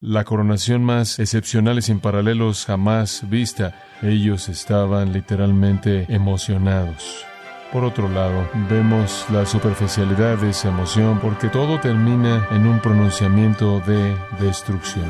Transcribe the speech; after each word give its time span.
la 0.00 0.24
coronación 0.24 0.82
más 0.82 1.18
excepcional 1.18 1.78
y 1.78 1.82
sin 1.82 2.00
paralelos 2.00 2.64
jamás 2.64 3.22
vista. 3.28 3.74
Ellos 4.00 4.48
estaban 4.48 5.12
literalmente 5.12 6.06
emocionados. 6.08 7.26
Por 7.70 7.84
otro 7.84 8.08
lado, 8.08 8.48
vemos 8.68 9.26
la 9.30 9.44
superficialidad 9.44 10.38
de 10.38 10.50
esa 10.50 10.68
emoción 10.68 11.20
porque 11.20 11.48
todo 11.48 11.78
termina 11.78 12.48
en 12.50 12.66
un 12.66 12.80
pronunciamiento 12.80 13.80
de 13.80 14.16
destrucción. 14.40 15.04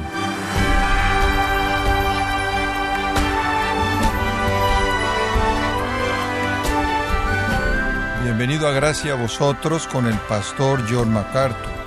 Bienvenido 8.25 8.66
a 8.66 8.72
Gracia 8.72 9.12
a 9.12 9.16
vosotros 9.16 9.86
con 9.86 10.07
el 10.07 10.16
pastor 10.29 10.82
John 10.91 11.12
MacArthur. 11.12 11.80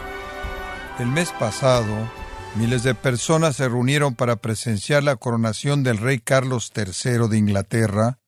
El 0.99 1.07
mes 1.07 1.31
pasado, 1.39 2.07
Miles 2.55 2.83
de 2.83 2.93
personas 2.93 3.55
se 3.55 3.67
reunieron 3.67 4.13
para 4.13 4.35
presenciar 4.35 5.03
la 5.03 5.15
coronación 5.15 5.81
del 5.81 5.97
rey 5.97 6.19
Carlos 6.19 6.71
III 6.75 7.27
de 7.27 7.37
Inglaterra, 7.39 8.19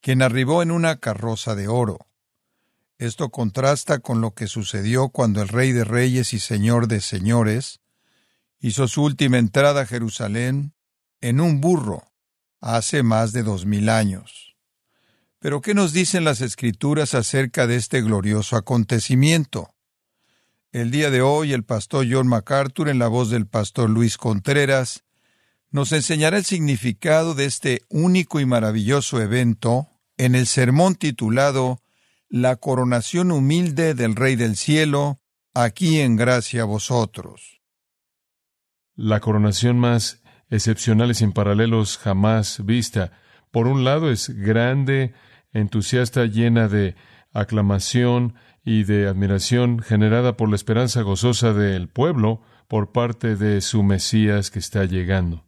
quien 0.00 0.22
arribó 0.22 0.62
en 0.62 0.70
una 0.70 0.96
carroza 0.96 1.54
de 1.54 1.68
oro. 1.68 1.98
Esto 2.96 3.28
contrasta 3.28 3.98
con 3.98 4.22
lo 4.22 4.30
que 4.30 4.46
sucedió 4.46 5.10
cuando 5.10 5.42
el 5.42 5.48
rey 5.48 5.72
de 5.72 5.84
reyes 5.84 6.32
y 6.32 6.40
señor 6.40 6.88
de 6.88 7.02
señores 7.02 7.80
hizo 8.60 8.88
su 8.88 9.02
última 9.02 9.36
entrada 9.36 9.82
a 9.82 9.86
Jerusalén 9.86 10.72
en 11.20 11.38
un 11.38 11.60
burro 11.60 12.02
hace 12.62 13.02
más 13.02 13.32
de 13.32 13.42
dos 13.42 13.66
mil 13.66 13.90
años. 13.90 14.56
Pero 15.38 15.60
¿qué 15.60 15.74
nos 15.74 15.92
dicen 15.92 16.24
las 16.24 16.40
escrituras 16.40 17.12
acerca 17.12 17.66
de 17.66 17.76
este 17.76 18.00
glorioso 18.00 18.56
acontecimiento? 18.56 19.74
El 20.74 20.90
día 20.90 21.12
de 21.12 21.22
hoy 21.22 21.52
el 21.52 21.62
pastor 21.62 22.04
John 22.10 22.26
MacArthur, 22.26 22.88
en 22.88 22.98
la 22.98 23.06
voz 23.06 23.30
del 23.30 23.46
pastor 23.46 23.88
Luis 23.88 24.16
Contreras, 24.16 25.04
nos 25.70 25.92
enseñará 25.92 26.36
el 26.36 26.44
significado 26.44 27.36
de 27.36 27.44
este 27.44 27.82
único 27.90 28.40
y 28.40 28.44
maravilloso 28.44 29.20
evento 29.20 29.86
en 30.16 30.34
el 30.34 30.48
sermón 30.48 30.96
titulado 30.96 31.78
La 32.28 32.56
coronación 32.56 33.30
humilde 33.30 33.94
del 33.94 34.16
Rey 34.16 34.34
del 34.34 34.56
Cielo, 34.56 35.20
aquí 35.54 36.00
en 36.00 36.16
gracia 36.16 36.62
a 36.62 36.64
vosotros. 36.64 37.60
La 38.96 39.20
coronación 39.20 39.78
más 39.78 40.22
excepcional 40.50 41.12
y 41.12 41.14
sin 41.14 41.30
paralelos 41.30 41.98
jamás 41.98 42.66
vista. 42.66 43.12
Por 43.52 43.68
un 43.68 43.84
lado 43.84 44.10
es 44.10 44.28
grande, 44.28 45.14
entusiasta, 45.52 46.24
llena 46.24 46.66
de 46.66 46.96
aclamación, 47.32 48.34
y 48.64 48.84
de 48.84 49.06
admiración 49.06 49.80
generada 49.80 50.36
por 50.36 50.48
la 50.48 50.56
esperanza 50.56 51.02
gozosa 51.02 51.52
del 51.52 51.88
pueblo 51.88 52.40
por 52.66 52.92
parte 52.92 53.36
de 53.36 53.60
su 53.60 53.82
Mesías 53.82 54.50
que 54.50 54.58
está 54.58 54.84
llegando. 54.84 55.44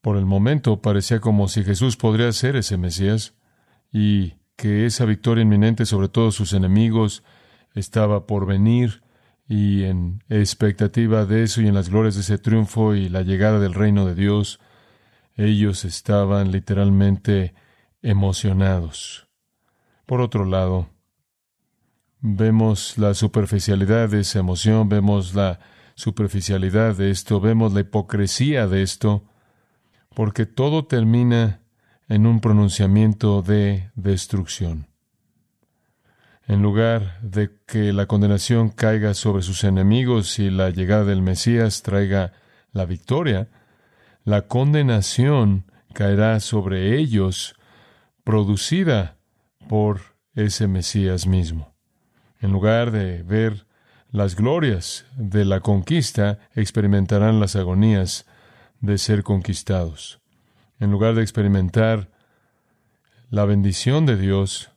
Por 0.00 0.16
el 0.16 0.24
momento 0.24 0.80
parecía 0.80 1.20
como 1.20 1.48
si 1.48 1.64
Jesús 1.64 1.96
podría 1.96 2.32
ser 2.32 2.56
ese 2.56 2.78
Mesías 2.78 3.34
y 3.92 4.34
que 4.56 4.86
esa 4.86 5.04
victoria 5.04 5.42
inminente 5.42 5.84
sobre 5.84 6.08
todos 6.08 6.34
sus 6.34 6.52
enemigos 6.52 7.22
estaba 7.74 8.26
por 8.26 8.46
venir 8.46 9.02
y 9.46 9.84
en 9.84 10.22
expectativa 10.28 11.24
de 11.24 11.42
eso 11.44 11.62
y 11.62 11.68
en 11.68 11.74
las 11.74 11.88
glorias 11.88 12.14
de 12.14 12.20
ese 12.22 12.38
triunfo 12.38 12.94
y 12.94 13.08
la 13.08 13.22
llegada 13.22 13.58
del 13.58 13.74
reino 13.74 14.06
de 14.06 14.14
Dios, 14.14 14.60
ellos 15.36 15.84
estaban 15.84 16.52
literalmente 16.52 17.54
emocionados. 18.02 19.28
Por 20.06 20.20
otro 20.20 20.44
lado, 20.44 20.88
Vemos 22.20 22.98
la 22.98 23.14
superficialidad 23.14 24.08
de 24.08 24.20
esa 24.20 24.40
emoción, 24.40 24.88
vemos 24.88 25.34
la 25.34 25.60
superficialidad 25.94 26.96
de 26.96 27.10
esto, 27.10 27.40
vemos 27.40 27.72
la 27.72 27.80
hipocresía 27.80 28.66
de 28.66 28.82
esto, 28.82 29.24
porque 30.14 30.46
todo 30.46 30.86
termina 30.86 31.60
en 32.08 32.26
un 32.26 32.40
pronunciamiento 32.40 33.42
de 33.42 33.90
destrucción. 33.94 34.88
En 36.48 36.62
lugar 36.62 37.20
de 37.20 37.50
que 37.66 37.92
la 37.92 38.06
condenación 38.06 38.70
caiga 38.70 39.14
sobre 39.14 39.42
sus 39.42 39.64
enemigos 39.64 40.38
y 40.38 40.50
la 40.50 40.70
llegada 40.70 41.04
del 41.04 41.20
Mesías 41.22 41.82
traiga 41.82 42.32
la 42.72 42.84
victoria, 42.84 43.48
la 44.24 44.48
condenación 44.48 45.70
caerá 45.92 46.40
sobre 46.40 46.98
ellos 46.98 47.54
producida 48.24 49.18
por 49.68 50.00
ese 50.34 50.66
Mesías 50.66 51.26
mismo. 51.26 51.77
En 52.40 52.52
lugar 52.52 52.90
de 52.90 53.22
ver 53.22 53.66
las 54.10 54.36
glorias 54.36 55.06
de 55.16 55.44
la 55.44 55.60
conquista, 55.60 56.38
experimentarán 56.54 57.40
las 57.40 57.56
agonías 57.56 58.26
de 58.80 58.98
ser 58.98 59.22
conquistados. 59.22 60.20
En 60.78 60.90
lugar 60.90 61.14
de 61.14 61.22
experimentar 61.22 62.10
la 63.30 63.44
bendición 63.44 64.06
de 64.06 64.16
Dios, 64.16 64.70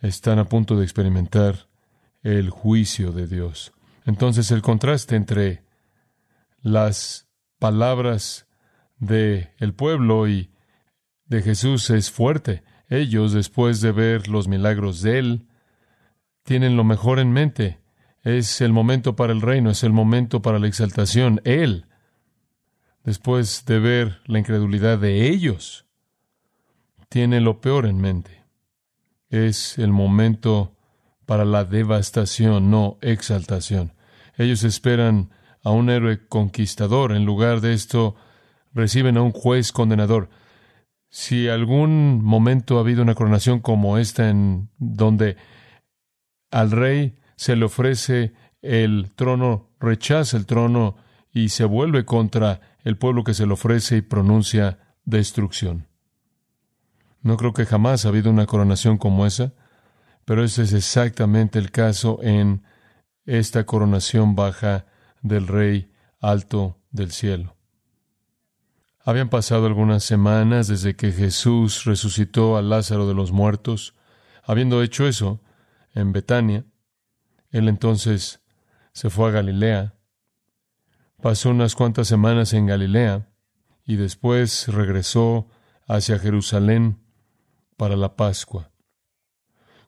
están 0.00 0.38
a 0.38 0.44
punto 0.44 0.76
de 0.76 0.84
experimentar 0.84 1.68
el 2.22 2.50
juicio 2.50 3.12
de 3.12 3.26
Dios. 3.26 3.72
Entonces 4.04 4.50
el 4.50 4.62
contraste 4.62 5.16
entre 5.16 5.62
las 6.62 7.26
palabras 7.58 8.46
de 8.98 9.50
el 9.58 9.74
pueblo 9.74 10.28
y 10.28 10.50
de 11.26 11.42
Jesús 11.42 11.90
es 11.90 12.10
fuerte. 12.10 12.62
Ellos, 12.88 13.32
después 13.32 13.80
de 13.80 13.92
ver 13.92 14.28
los 14.28 14.48
milagros 14.48 15.00
de 15.02 15.18
él, 15.18 15.46
tienen 16.42 16.76
lo 16.76 16.84
mejor 16.84 17.18
en 17.18 17.32
mente. 17.32 17.80
Es 18.22 18.60
el 18.60 18.72
momento 18.72 19.16
para 19.16 19.32
el 19.32 19.40
reino, 19.40 19.70
es 19.70 19.82
el 19.82 19.92
momento 19.92 20.42
para 20.42 20.58
la 20.58 20.66
exaltación. 20.66 21.40
Él, 21.44 21.86
después 23.04 23.64
de 23.64 23.78
ver 23.78 24.20
la 24.26 24.38
incredulidad 24.38 24.98
de 24.98 25.28
ellos, 25.28 25.86
tiene 27.08 27.40
lo 27.40 27.60
peor 27.60 27.86
en 27.86 28.00
mente. 28.00 28.44
Es 29.30 29.78
el 29.78 29.90
momento 29.90 30.76
para 31.26 31.44
la 31.44 31.64
devastación, 31.64 32.70
no 32.70 32.98
exaltación. 33.00 33.92
Ellos 34.36 34.64
esperan 34.64 35.30
a 35.62 35.70
un 35.70 35.90
héroe 35.90 36.26
conquistador. 36.26 37.12
En 37.12 37.24
lugar 37.24 37.60
de 37.60 37.74
esto, 37.74 38.16
reciben 38.72 39.16
a 39.16 39.22
un 39.22 39.32
juez 39.32 39.72
condenador. 39.72 40.30
Si 41.08 41.48
algún 41.48 42.22
momento 42.22 42.78
ha 42.78 42.80
habido 42.80 43.02
una 43.02 43.14
coronación 43.14 43.60
como 43.60 43.98
esta 43.98 44.28
en 44.28 44.70
donde 44.78 45.36
al 46.50 46.70
rey 46.70 47.16
se 47.36 47.56
le 47.56 47.64
ofrece 47.64 48.32
el 48.62 49.12
trono, 49.14 49.68
rechaza 49.80 50.36
el 50.36 50.46
trono 50.46 50.96
y 51.32 51.50
se 51.50 51.64
vuelve 51.64 52.04
contra 52.04 52.60
el 52.84 52.96
pueblo 52.96 53.24
que 53.24 53.34
se 53.34 53.46
le 53.46 53.52
ofrece 53.52 53.98
y 53.98 54.02
pronuncia 54.02 54.78
destrucción. 55.04 55.86
No 57.22 57.36
creo 57.36 57.52
que 57.52 57.66
jamás 57.66 58.04
ha 58.04 58.08
habido 58.08 58.30
una 58.30 58.46
coronación 58.46 58.98
como 58.98 59.26
esa, 59.26 59.52
pero 60.24 60.44
ese 60.44 60.62
es 60.62 60.72
exactamente 60.72 61.58
el 61.58 61.70
caso 61.70 62.18
en 62.22 62.62
esta 63.26 63.64
coronación 63.64 64.34
baja 64.34 64.86
del 65.22 65.46
Rey 65.46 65.92
alto 66.20 66.78
del 66.90 67.12
cielo. 67.12 67.56
Habían 69.02 69.28
pasado 69.28 69.66
algunas 69.66 70.04
semanas 70.04 70.68
desde 70.68 70.94
que 70.94 71.12
Jesús 71.12 71.84
resucitó 71.84 72.56
a 72.56 72.62
Lázaro 72.62 73.08
de 73.08 73.14
los 73.14 73.32
muertos. 73.32 73.94
Habiendo 74.44 74.82
hecho 74.82 75.06
eso, 75.06 75.40
en 75.94 76.12
Betania. 76.12 76.64
Él 77.50 77.68
entonces 77.68 78.40
se 78.92 79.10
fue 79.10 79.28
a 79.28 79.32
Galilea, 79.32 79.94
pasó 81.20 81.50
unas 81.50 81.74
cuantas 81.74 82.08
semanas 82.08 82.52
en 82.52 82.66
Galilea 82.66 83.28
y 83.84 83.96
después 83.96 84.68
regresó 84.68 85.48
hacia 85.86 86.18
Jerusalén 86.18 86.98
para 87.76 87.96
la 87.96 88.16
Pascua. 88.16 88.70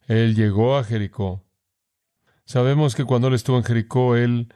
Él 0.06 0.34
llegó 0.34 0.76
a 0.76 0.84
Jericó. 0.84 1.44
Sabemos 2.44 2.94
que 2.94 3.04
cuando 3.04 3.28
él 3.28 3.34
estuvo 3.34 3.56
en 3.56 3.64
Jericó, 3.64 4.16
él 4.16 4.52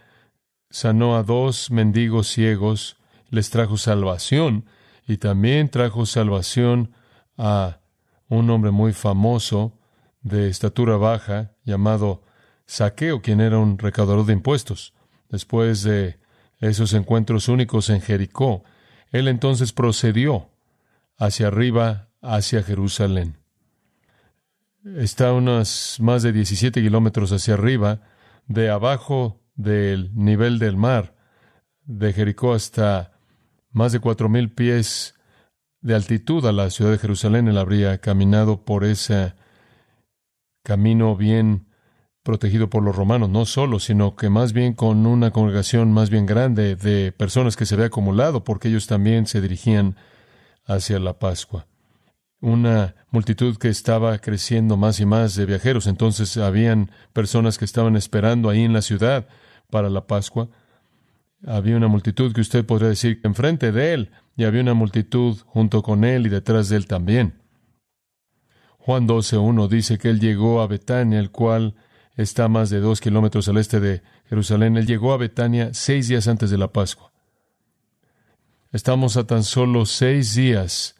sanó 0.70 1.16
a 1.16 1.22
dos 1.22 1.70
mendigos 1.70 2.28
ciegos, 2.28 2.96
les 3.30 3.50
trajo 3.50 3.76
salvación 3.76 4.66
y 5.06 5.18
también 5.18 5.68
trajo 5.68 6.04
salvación 6.06 6.92
a 7.38 7.80
un 8.28 8.50
hombre 8.50 8.70
muy 8.72 8.92
famoso 8.92 9.78
de 10.26 10.48
estatura 10.48 10.96
baja 10.96 11.52
llamado 11.64 12.24
Saqueo, 12.66 13.22
quien 13.22 13.40
era 13.40 13.58
un 13.58 13.78
recaudador 13.78 14.26
de 14.26 14.32
impuestos. 14.32 14.92
Después 15.28 15.84
de 15.84 16.18
esos 16.58 16.94
encuentros 16.94 17.48
únicos 17.48 17.90
en 17.90 18.00
Jericó, 18.00 18.64
él 19.12 19.28
entonces 19.28 19.72
procedió 19.72 20.50
hacia 21.16 21.46
arriba, 21.46 22.08
hacia 22.22 22.64
Jerusalén. 22.64 23.36
Está 24.96 25.32
unos 25.32 25.98
más 26.00 26.24
de 26.24 26.32
17 26.32 26.82
kilómetros 26.82 27.30
hacia 27.30 27.54
arriba, 27.54 28.00
de 28.48 28.68
abajo 28.68 29.40
del 29.54 30.10
nivel 30.14 30.58
del 30.58 30.76
mar, 30.76 31.14
de 31.84 32.12
Jericó 32.12 32.52
hasta 32.52 33.12
más 33.70 33.92
de 33.92 34.00
cuatro 34.00 34.28
mil 34.28 34.50
pies 34.50 35.14
de 35.82 35.94
altitud 35.94 36.44
a 36.46 36.52
la 36.52 36.68
ciudad 36.70 36.90
de 36.90 36.98
Jerusalén. 36.98 37.46
Él 37.46 37.58
habría 37.58 37.98
caminado 37.98 38.64
por 38.64 38.84
esa 38.84 39.36
camino 40.66 41.14
bien 41.14 41.68
protegido 42.24 42.68
por 42.68 42.82
los 42.82 42.96
romanos, 42.96 43.30
no 43.30 43.46
solo, 43.46 43.78
sino 43.78 44.16
que 44.16 44.28
más 44.30 44.52
bien 44.52 44.72
con 44.74 45.06
una 45.06 45.30
congregación 45.30 45.92
más 45.92 46.10
bien 46.10 46.26
grande 46.26 46.74
de 46.74 47.12
personas 47.12 47.54
que 47.54 47.66
se 47.66 47.76
había 47.76 47.86
acumulado, 47.86 48.42
porque 48.42 48.66
ellos 48.66 48.88
también 48.88 49.28
se 49.28 49.40
dirigían 49.40 49.94
hacia 50.64 50.98
la 50.98 51.20
Pascua. 51.20 51.68
Una 52.40 52.96
multitud 53.12 53.56
que 53.58 53.68
estaba 53.68 54.18
creciendo 54.18 54.76
más 54.76 54.98
y 54.98 55.06
más 55.06 55.36
de 55.36 55.46
viajeros, 55.46 55.86
entonces 55.86 56.36
habían 56.36 56.90
personas 57.12 57.58
que 57.58 57.64
estaban 57.64 57.94
esperando 57.94 58.50
ahí 58.50 58.64
en 58.64 58.72
la 58.72 58.82
ciudad 58.82 59.28
para 59.70 59.88
la 59.88 60.08
Pascua. 60.08 60.48
Había 61.46 61.76
una 61.76 61.86
multitud 61.86 62.32
que 62.32 62.40
usted 62.40 62.66
podría 62.66 62.88
decir 62.88 63.20
enfrente 63.22 63.70
de 63.70 63.94
él, 63.94 64.10
y 64.36 64.42
había 64.42 64.62
una 64.62 64.74
multitud 64.74 65.38
junto 65.46 65.84
con 65.84 66.02
él 66.02 66.26
y 66.26 66.28
detrás 66.28 66.70
de 66.70 66.76
él 66.76 66.88
también. 66.88 67.45
Juan 68.86 69.08
12.1 69.08 69.66
dice 69.66 69.98
que 69.98 70.10
él 70.10 70.20
llegó 70.20 70.60
a 70.60 70.68
Betania, 70.68 71.18
el 71.18 71.32
cual 71.32 71.74
está 72.14 72.46
más 72.46 72.70
de 72.70 72.78
dos 72.78 73.00
kilómetros 73.00 73.48
al 73.48 73.56
este 73.56 73.80
de 73.80 74.00
Jerusalén. 74.28 74.76
Él 74.76 74.86
llegó 74.86 75.12
a 75.12 75.16
Betania 75.16 75.74
seis 75.74 76.06
días 76.06 76.28
antes 76.28 76.50
de 76.50 76.56
la 76.56 76.72
Pascua. 76.72 77.12
Estamos 78.70 79.16
a 79.16 79.26
tan 79.26 79.42
solo 79.42 79.86
seis 79.86 80.36
días 80.36 80.94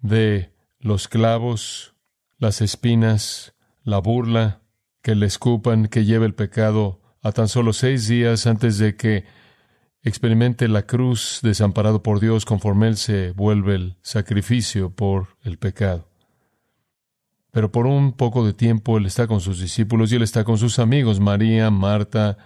de 0.00 0.50
los 0.80 1.06
clavos, 1.06 1.94
las 2.38 2.60
espinas, 2.60 3.54
la 3.84 3.98
burla, 3.98 4.62
que 5.00 5.14
le 5.14 5.26
escupan, 5.26 5.86
que 5.86 6.04
lleve 6.04 6.26
el 6.26 6.34
pecado, 6.34 7.02
a 7.22 7.30
tan 7.30 7.46
solo 7.46 7.72
seis 7.72 8.08
días 8.08 8.48
antes 8.48 8.78
de 8.78 8.96
que 8.96 9.26
experimente 10.02 10.66
la 10.66 10.86
cruz 10.86 11.38
desamparado 11.40 12.02
por 12.02 12.18
Dios 12.18 12.44
conforme 12.44 12.88
Él 12.88 12.96
se 12.96 13.30
vuelve 13.30 13.76
el 13.76 13.96
sacrificio 14.02 14.90
por 14.90 15.36
el 15.44 15.56
pecado. 15.56 16.11
Pero 17.52 17.70
por 17.70 17.86
un 17.86 18.14
poco 18.14 18.44
de 18.44 18.54
tiempo 18.54 18.96
Él 18.96 19.06
está 19.06 19.26
con 19.26 19.40
sus 19.40 19.60
discípulos 19.60 20.10
y 20.10 20.16
Él 20.16 20.22
está 20.22 20.42
con 20.42 20.58
sus 20.58 20.78
amigos, 20.78 21.20
María, 21.20 21.70
Marta, 21.70 22.38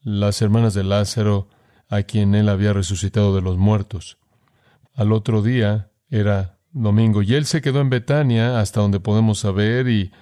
las 0.00 0.40
hermanas 0.40 0.74
de 0.74 0.84
Lázaro, 0.84 1.48
a 1.88 2.04
quien 2.04 2.34
Él 2.34 2.48
había 2.48 2.72
resucitado 2.72 3.34
de 3.34 3.42
los 3.42 3.58
muertos. 3.58 4.16
Al 4.94 5.12
otro 5.12 5.42
día 5.42 5.90
era 6.08 6.60
domingo 6.70 7.22
y 7.22 7.34
Él 7.34 7.46
se 7.46 7.60
quedó 7.60 7.80
en 7.80 7.90
Betania 7.90 8.60
hasta 8.60 8.80
donde 8.80 9.00
podemos 9.00 9.40
saber 9.40 9.88
y 9.88 10.12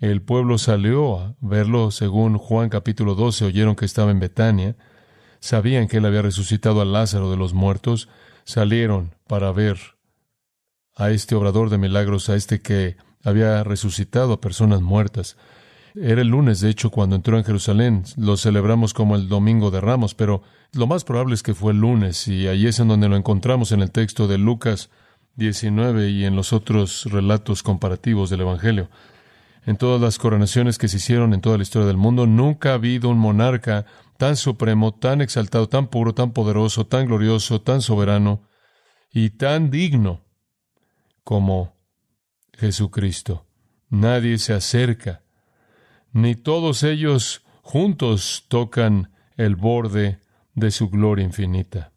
el 0.00 0.22
pueblo 0.22 0.58
salió 0.58 1.18
a 1.18 1.34
verlo 1.40 1.90
según 1.90 2.36
Juan 2.36 2.68
capítulo 2.68 3.14
12, 3.14 3.46
oyeron 3.46 3.74
que 3.74 3.86
estaba 3.86 4.10
en 4.10 4.20
Betania, 4.20 4.76
sabían 5.40 5.88
que 5.88 5.96
Él 5.96 6.04
había 6.04 6.22
resucitado 6.22 6.82
a 6.82 6.84
Lázaro 6.84 7.30
de 7.30 7.38
los 7.38 7.54
muertos, 7.54 8.10
salieron 8.44 9.14
para 9.26 9.50
ver 9.50 9.78
a 10.94 11.10
este 11.10 11.34
obrador 11.34 11.70
de 11.70 11.78
milagros, 11.78 12.28
a 12.28 12.36
este 12.36 12.60
que 12.60 12.96
había 13.24 13.64
resucitado 13.64 14.32
a 14.32 14.40
personas 14.40 14.80
muertas. 14.80 15.36
Era 15.94 16.22
el 16.22 16.28
lunes, 16.28 16.60
de 16.60 16.70
hecho, 16.70 16.90
cuando 16.90 17.16
entró 17.16 17.38
en 17.38 17.44
Jerusalén. 17.44 18.04
Lo 18.16 18.36
celebramos 18.36 18.94
como 18.94 19.16
el 19.16 19.28
Domingo 19.28 19.70
de 19.70 19.80
Ramos, 19.80 20.14
pero 20.14 20.42
lo 20.72 20.86
más 20.86 21.04
probable 21.04 21.34
es 21.34 21.42
que 21.42 21.54
fue 21.54 21.72
el 21.72 21.80
lunes, 21.80 22.28
y 22.28 22.46
ahí 22.46 22.66
es 22.66 22.78
en 22.78 22.88
donde 22.88 23.08
lo 23.08 23.16
encontramos 23.16 23.72
en 23.72 23.80
el 23.80 23.90
texto 23.90 24.28
de 24.28 24.38
Lucas 24.38 24.90
19 25.36 26.10
y 26.10 26.24
en 26.24 26.36
los 26.36 26.52
otros 26.52 27.04
relatos 27.10 27.62
comparativos 27.62 28.30
del 28.30 28.42
Evangelio. 28.42 28.90
En 29.66 29.76
todas 29.76 30.00
las 30.00 30.18
coronaciones 30.18 30.78
que 30.78 30.88
se 30.88 30.96
hicieron 30.98 31.34
en 31.34 31.40
toda 31.40 31.56
la 31.56 31.62
historia 31.62 31.86
del 31.86 31.96
mundo, 31.96 32.26
nunca 32.26 32.70
ha 32.70 32.74
habido 32.74 33.08
un 33.08 33.18
monarca 33.18 33.86
tan 34.16 34.36
supremo, 34.36 34.92
tan 34.94 35.20
exaltado, 35.20 35.68
tan 35.68 35.88
puro, 35.88 36.14
tan 36.14 36.32
poderoso, 36.32 36.86
tan 36.86 37.06
glorioso, 37.06 37.60
tan 37.60 37.82
soberano 37.82 38.42
y 39.12 39.30
tan 39.30 39.70
digno 39.70 40.24
como 41.22 41.77
Jesucristo. 42.58 43.46
Nadie 43.88 44.38
se 44.38 44.52
acerca, 44.52 45.22
ni 46.12 46.34
todos 46.34 46.82
ellos 46.82 47.44
juntos 47.62 48.46
tocan 48.48 49.12
el 49.36 49.56
borde 49.56 50.20
de 50.54 50.70
su 50.70 50.90
gloria 50.90 51.24
infinita. 51.24 51.92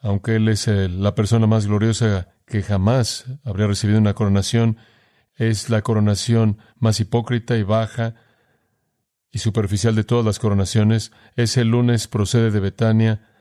Aunque 0.00 0.36
Él 0.36 0.48
es 0.48 0.66
la 0.66 1.14
persona 1.14 1.46
más 1.46 1.66
gloriosa 1.66 2.34
que 2.46 2.62
jamás 2.62 3.24
habría 3.44 3.66
recibido 3.66 3.98
una 3.98 4.14
coronación, 4.14 4.76
es 5.34 5.70
la 5.70 5.82
coronación 5.82 6.58
más 6.76 7.00
hipócrita 7.00 7.56
y 7.56 7.62
baja 7.62 8.14
y 9.30 9.38
superficial 9.38 9.94
de 9.94 10.04
todas 10.04 10.26
las 10.26 10.38
coronaciones. 10.38 11.12
Ese 11.36 11.64
lunes 11.64 12.06
procede 12.06 12.50
de 12.50 12.60
Betania, 12.60 13.31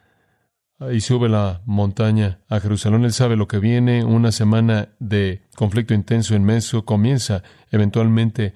y 0.89 1.01
sube 1.01 1.29
la 1.29 1.61
montaña 1.65 2.39
a 2.49 2.59
Jerusalén. 2.59 3.05
Él 3.05 3.13
sabe 3.13 3.35
lo 3.35 3.47
que 3.47 3.59
viene, 3.59 4.03
una 4.03 4.31
semana 4.31 4.89
de 4.99 5.43
conflicto 5.55 5.93
intenso, 5.93 6.35
inmenso, 6.35 6.85
comienza 6.85 7.43
eventualmente 7.69 8.53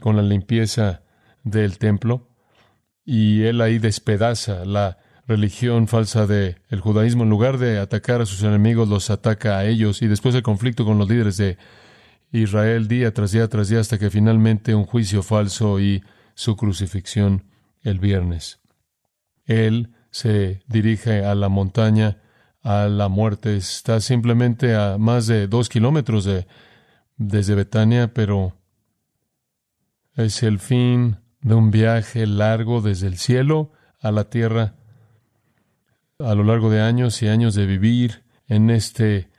con 0.00 0.16
la 0.16 0.22
limpieza 0.22 1.02
del 1.44 1.78
templo 1.78 2.28
y 3.04 3.42
él 3.42 3.60
ahí 3.60 3.78
despedaza 3.78 4.64
la 4.64 4.98
religión 5.26 5.88
falsa 5.88 6.26
del 6.26 6.62
el 6.68 6.80
judaísmo. 6.80 7.24
En 7.24 7.30
lugar 7.30 7.58
de 7.58 7.78
atacar 7.78 8.22
a 8.22 8.26
sus 8.26 8.42
enemigos, 8.42 8.88
los 8.88 9.10
ataca 9.10 9.58
a 9.58 9.66
ellos 9.66 10.00
y 10.00 10.06
después 10.06 10.34
el 10.34 10.42
conflicto 10.42 10.84
con 10.84 10.98
los 10.98 11.08
líderes 11.08 11.36
de 11.36 11.58
Israel 12.32 12.88
día 12.88 13.12
tras 13.12 13.32
día 13.32 13.48
tras 13.48 13.68
día 13.68 13.80
hasta 13.80 13.98
que 13.98 14.10
finalmente 14.10 14.74
un 14.74 14.84
juicio 14.84 15.22
falso 15.22 15.80
y 15.80 16.02
su 16.34 16.56
crucifixión 16.56 17.44
el 17.82 17.98
viernes. 17.98 18.60
Él 19.44 19.94
se 20.10 20.62
dirige 20.66 21.24
a 21.24 21.34
la 21.34 21.48
montaña, 21.48 22.22
a 22.62 22.88
la 22.88 23.08
muerte. 23.08 23.56
Está 23.56 24.00
simplemente 24.00 24.74
a 24.74 24.98
más 24.98 25.26
de 25.26 25.46
dos 25.46 25.68
kilómetros 25.68 26.24
de, 26.24 26.46
desde 27.16 27.54
Betania, 27.54 28.12
pero 28.12 28.56
es 30.14 30.42
el 30.42 30.58
fin 30.58 31.18
de 31.40 31.54
un 31.54 31.70
viaje 31.70 32.26
largo 32.26 32.80
desde 32.80 33.06
el 33.06 33.18
cielo 33.18 33.72
a 34.00 34.10
la 34.10 34.30
tierra, 34.30 34.74
a 36.18 36.34
lo 36.34 36.44
largo 36.44 36.70
de 36.70 36.80
años 36.80 37.22
y 37.22 37.28
años 37.28 37.54
de 37.54 37.66
vivir 37.66 38.24
en 38.46 38.70
este 38.70 39.30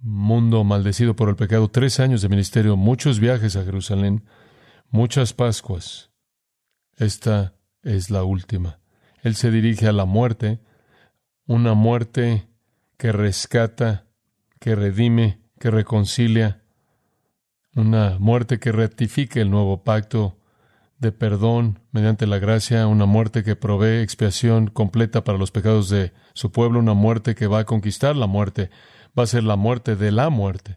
mundo 0.00 0.64
maldecido 0.64 1.16
por 1.16 1.28
el 1.28 1.36
pecado. 1.36 1.68
Tres 1.68 2.00
años 2.00 2.22
de 2.22 2.28
ministerio, 2.28 2.76
muchos 2.76 3.20
viajes 3.20 3.56
a 3.56 3.64
Jerusalén, 3.64 4.24
muchas 4.90 5.32
Pascuas. 5.32 6.10
Esta 6.96 7.54
es 7.82 8.10
la 8.10 8.24
última. 8.24 8.83
Él 9.24 9.36
se 9.36 9.50
dirige 9.50 9.88
a 9.88 9.92
la 9.92 10.04
muerte, 10.04 10.60
una 11.46 11.72
muerte 11.72 12.46
que 12.98 13.10
rescata, 13.10 14.04
que 14.60 14.74
redime, 14.76 15.40
que 15.58 15.70
reconcilia, 15.70 16.62
una 17.74 18.18
muerte 18.18 18.60
que 18.60 18.70
rectifique 18.70 19.40
el 19.40 19.50
nuevo 19.50 19.82
pacto 19.82 20.36
de 20.98 21.10
perdón 21.10 21.80
mediante 21.90 22.26
la 22.26 22.38
gracia, 22.38 22.86
una 22.86 23.06
muerte 23.06 23.42
que 23.42 23.56
provee 23.56 24.02
expiación 24.02 24.66
completa 24.68 25.24
para 25.24 25.38
los 25.38 25.50
pecados 25.50 25.88
de 25.88 26.12
su 26.34 26.52
pueblo, 26.52 26.78
una 26.78 26.92
muerte 26.92 27.34
que 27.34 27.46
va 27.46 27.60
a 27.60 27.64
conquistar 27.64 28.16
la 28.16 28.26
muerte, 28.26 28.68
va 29.18 29.22
a 29.22 29.26
ser 29.26 29.42
la 29.42 29.56
muerte 29.56 29.96
de 29.96 30.12
la 30.12 30.28
muerte, 30.28 30.76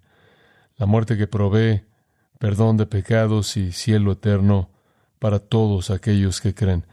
la 0.78 0.86
muerte 0.86 1.18
que 1.18 1.28
provee 1.28 1.84
perdón 2.40 2.78
de 2.78 2.86
pecados 2.86 3.58
y 3.58 3.74
cielo 3.74 4.14
eterno 4.14 4.70
para 5.20 5.40
todos 5.40 5.92
aquellos 5.92 6.40
que 6.40 6.56
creen 6.56 6.86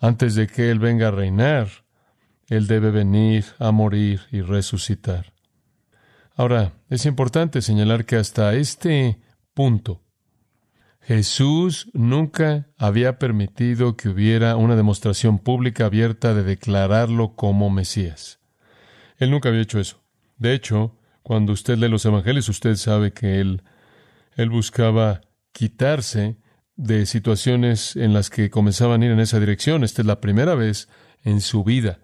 antes 0.00 0.34
de 0.34 0.46
que 0.46 0.70
Él 0.70 0.78
venga 0.78 1.08
a 1.08 1.12
reinar, 1.12 1.68
Él 2.48 2.66
debe 2.66 2.90
venir 2.90 3.44
a 3.58 3.70
morir 3.70 4.20
y 4.30 4.40
resucitar. 4.40 5.32
Ahora, 6.36 6.72
es 6.90 7.06
importante 7.06 7.62
señalar 7.62 8.04
que 8.04 8.16
hasta 8.16 8.54
este 8.54 9.18
punto, 9.54 10.02
Jesús 11.00 11.88
nunca 11.94 12.66
había 12.76 13.18
permitido 13.18 13.96
que 13.96 14.08
hubiera 14.08 14.56
una 14.56 14.76
demostración 14.76 15.38
pública 15.38 15.86
abierta 15.86 16.34
de 16.34 16.42
declararlo 16.42 17.36
como 17.36 17.70
Mesías. 17.70 18.40
Él 19.16 19.30
nunca 19.30 19.48
había 19.48 19.62
hecho 19.62 19.78
eso. 19.78 20.02
De 20.36 20.52
hecho, 20.52 20.98
cuando 21.22 21.52
usted 21.52 21.78
lee 21.78 21.88
los 21.88 22.04
evangelios, 22.04 22.48
usted 22.48 22.74
sabe 22.76 23.12
que 23.12 23.40
él, 23.40 23.62
él 24.34 24.50
buscaba 24.50 25.22
quitarse 25.52 26.36
de 26.76 27.06
situaciones 27.06 27.96
en 27.96 28.12
las 28.12 28.30
que 28.30 28.50
comenzaban 28.50 29.02
a 29.02 29.06
ir 29.06 29.10
en 29.12 29.20
esa 29.20 29.40
dirección. 29.40 29.84
Esta 29.84 30.02
es 30.02 30.06
la 30.06 30.20
primera 30.20 30.54
vez 30.54 30.88
en 31.24 31.40
su 31.40 31.64
vida 31.64 31.98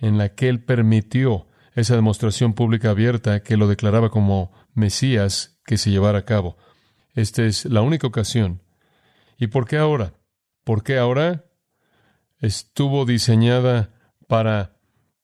en 0.00 0.18
la 0.18 0.34
que 0.34 0.48
él 0.48 0.60
permitió 0.60 1.46
esa 1.74 1.94
demostración 1.94 2.54
pública 2.54 2.90
abierta 2.90 3.42
que 3.42 3.56
lo 3.56 3.68
declaraba 3.68 4.10
como 4.10 4.52
Mesías 4.74 5.58
que 5.64 5.78
se 5.78 5.90
llevara 5.90 6.18
a 6.18 6.24
cabo. 6.24 6.56
Esta 7.14 7.44
es 7.44 7.64
la 7.64 7.82
única 7.82 8.06
ocasión. 8.06 8.62
¿Y 9.38 9.48
por 9.48 9.66
qué 9.66 9.76
ahora? 9.78 10.14
¿Por 10.64 10.82
qué 10.82 10.98
ahora? 10.98 11.44
Estuvo 12.40 13.04
diseñada 13.04 13.90
para 14.26 14.76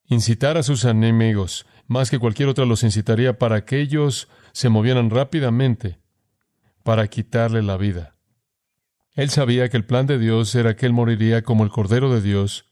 incitar 0.07 0.57
a 0.57 0.63
sus 0.63 0.85
enemigos, 0.85 1.67
más 1.87 2.11
que 2.11 2.19
cualquier 2.19 2.49
otra 2.49 2.65
los 2.65 2.83
incitaría 2.83 3.39
para 3.39 3.65
que 3.65 3.81
ellos 3.81 4.29
se 4.53 4.69
movieran 4.69 5.11
rápidamente 5.11 5.99
para 6.83 7.07
quitarle 7.09 7.63
la 7.63 7.77
vida. 7.77 8.14
Él 9.15 9.31
sabía 9.31 9.69
que 9.69 9.77
el 9.77 9.85
plan 9.85 10.07
de 10.07 10.19
Dios 10.19 10.55
era 10.55 10.77
que 10.77 10.87
Él 10.87 10.93
moriría 10.93 11.43
como 11.43 11.65
el 11.65 11.71
Cordero 11.71 12.13
de 12.13 12.21
Dios 12.21 12.67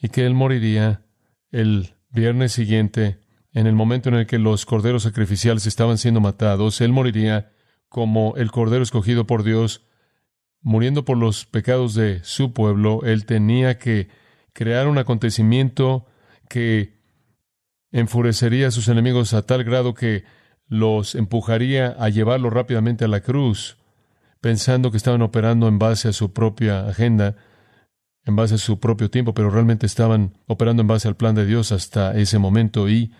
y 0.00 0.08
que 0.08 0.26
Él 0.26 0.34
moriría 0.34 1.02
el 1.50 1.94
viernes 2.10 2.52
siguiente, 2.52 3.18
en 3.52 3.66
el 3.66 3.74
momento 3.74 4.08
en 4.08 4.16
el 4.16 4.26
que 4.26 4.38
los 4.38 4.66
corderos 4.66 5.04
sacrificiales 5.04 5.66
estaban 5.66 5.98
siendo 5.98 6.20
matados, 6.20 6.80
Él 6.80 6.92
moriría 6.92 7.52
como 7.88 8.34
el 8.36 8.50
Cordero 8.50 8.82
escogido 8.82 9.26
por 9.26 9.44
Dios, 9.44 9.86
muriendo 10.64 11.04
por 11.04 11.18
los 11.18 11.44
pecados 11.44 11.94
de 11.94 12.24
su 12.24 12.52
pueblo, 12.52 13.02
él 13.04 13.26
tenía 13.26 13.78
que 13.78 14.08
crear 14.52 14.88
un 14.88 14.98
acontecimiento 14.98 16.06
que 16.48 16.98
enfurecería 17.92 18.68
a 18.68 18.70
sus 18.72 18.88
enemigos 18.88 19.34
a 19.34 19.42
tal 19.42 19.62
grado 19.62 19.94
que 19.94 20.24
los 20.66 21.14
empujaría 21.14 21.88
a 21.98 22.08
llevarlo 22.08 22.50
rápidamente 22.50 23.04
a 23.04 23.08
la 23.08 23.20
cruz, 23.20 23.76
pensando 24.44 24.90
que 24.90 24.98
estaban 24.98 25.22
operando 25.22 25.68
en 25.68 25.78
base 25.78 26.08
a 26.08 26.12
su 26.12 26.34
propia 26.34 26.86
agenda, 26.86 27.34
en 28.26 28.36
base 28.36 28.56
a 28.56 28.58
su 28.58 28.78
propio 28.78 29.08
tiempo, 29.08 29.32
pero 29.32 29.48
realmente 29.48 29.86
estaban 29.86 30.34
operando 30.46 30.82
en 30.82 30.86
base 30.86 31.08
al 31.08 31.16
plan 31.16 31.34
de 31.34 31.46
Dios 31.46 31.72
hasta 31.72 32.14
ese 32.14 32.38
momento 32.38 32.86
y 32.90 33.10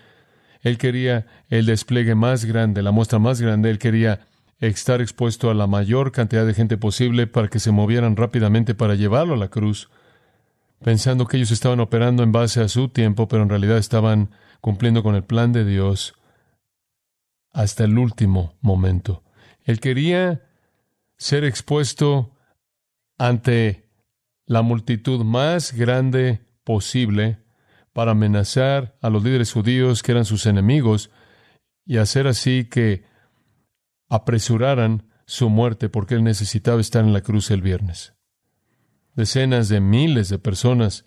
él 0.61 0.77
quería 0.77 1.25
el 1.49 1.65
despliegue 1.65 2.13
más 2.13 2.45
grande, 2.45 2.83
la 2.83 2.91
muestra 2.91 3.17
más 3.17 3.41
grande, 3.41 3.71
él 3.71 3.79
quería 3.79 4.27
estar 4.59 5.01
expuesto 5.01 5.49
a 5.49 5.55
la 5.55 5.65
mayor 5.65 6.11
cantidad 6.11 6.45
de 6.45 6.53
gente 6.53 6.77
posible 6.77 7.25
para 7.25 7.47
que 7.47 7.59
se 7.59 7.71
movieran 7.71 8.15
rápidamente 8.15 8.75
para 8.75 8.93
llevarlo 8.93 9.33
a 9.33 9.37
la 9.37 9.47
cruz, 9.47 9.89
pensando 10.83 11.25
que 11.25 11.37
ellos 11.37 11.49
estaban 11.49 11.79
operando 11.79 12.21
en 12.21 12.33
base 12.33 12.61
a 12.61 12.67
su 12.67 12.89
tiempo, 12.89 13.27
pero 13.27 13.41
en 13.41 13.49
realidad 13.49 13.79
estaban 13.79 14.29
cumpliendo 14.61 15.01
con 15.01 15.15
el 15.15 15.23
plan 15.23 15.53
de 15.53 15.65
Dios 15.65 16.13
hasta 17.51 17.83
el 17.83 17.97
último 17.97 18.53
momento. 18.61 19.23
Él 19.63 19.79
quería 19.79 20.43
ser 21.17 21.43
expuesto 21.43 22.35
ante 23.17 23.89
la 24.45 24.61
multitud 24.61 25.23
más 25.23 25.73
grande 25.73 26.41
posible 26.63 27.39
para 27.93 28.11
amenazar 28.11 28.97
a 29.01 29.09
los 29.09 29.23
líderes 29.23 29.53
judíos 29.53 30.03
que 30.03 30.11
eran 30.11 30.25
sus 30.25 30.45
enemigos 30.45 31.11
y 31.85 31.97
hacer 31.97 32.27
así 32.27 32.65
que 32.65 33.05
apresuraran 34.09 35.09
su 35.25 35.49
muerte 35.49 35.89
porque 35.89 36.15
él 36.15 36.23
necesitaba 36.23 36.81
estar 36.81 37.03
en 37.03 37.13
la 37.13 37.21
cruz 37.21 37.49
el 37.51 37.61
viernes. 37.61 38.13
Decenas 39.15 39.69
de 39.69 39.79
miles 39.79 40.29
de 40.29 40.39
personas 40.39 41.05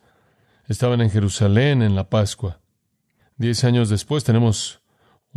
estaban 0.66 1.00
en 1.00 1.10
Jerusalén 1.10 1.82
en 1.82 1.94
la 1.94 2.08
Pascua. 2.08 2.60
Diez 3.36 3.64
años 3.64 3.88
después 3.88 4.24
tenemos 4.24 4.82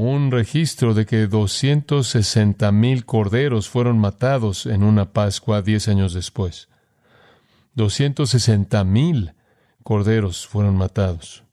un 0.10 0.32
registro 0.32 0.96
de 0.96 1.06
que 1.06 1.28
260 1.28 2.72
mil 2.72 3.06
corderos 3.06 3.70
fueron 3.70 4.00
matados 4.00 4.66
en 4.66 4.82
una 4.82 5.14
Pascua 5.14 5.62
diez 5.62 5.88
años 5.88 6.14
después. 6.16 6.70
260 7.76 8.84
mil 8.84 9.34
corderos 9.84 10.48
fueron 10.48 10.76
matados. 10.76 11.44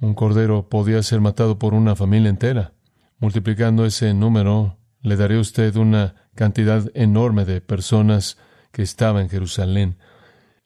Un 0.00 0.14
cordero 0.14 0.68
podía 0.68 1.02
ser 1.02 1.20
matado 1.20 1.58
por 1.58 1.74
una 1.74 1.96
familia 1.96 2.30
entera. 2.30 2.74
Multiplicando 3.18 3.84
ese 3.84 4.14
número, 4.14 4.78
le 5.02 5.16
daré 5.16 5.36
a 5.36 5.40
usted 5.40 5.74
una 5.74 6.28
cantidad 6.36 6.88
enorme 6.94 7.44
de 7.44 7.60
personas 7.60 8.38
que 8.70 8.82
estaban 8.82 9.24
en 9.24 9.30
Jerusalén. 9.30 9.98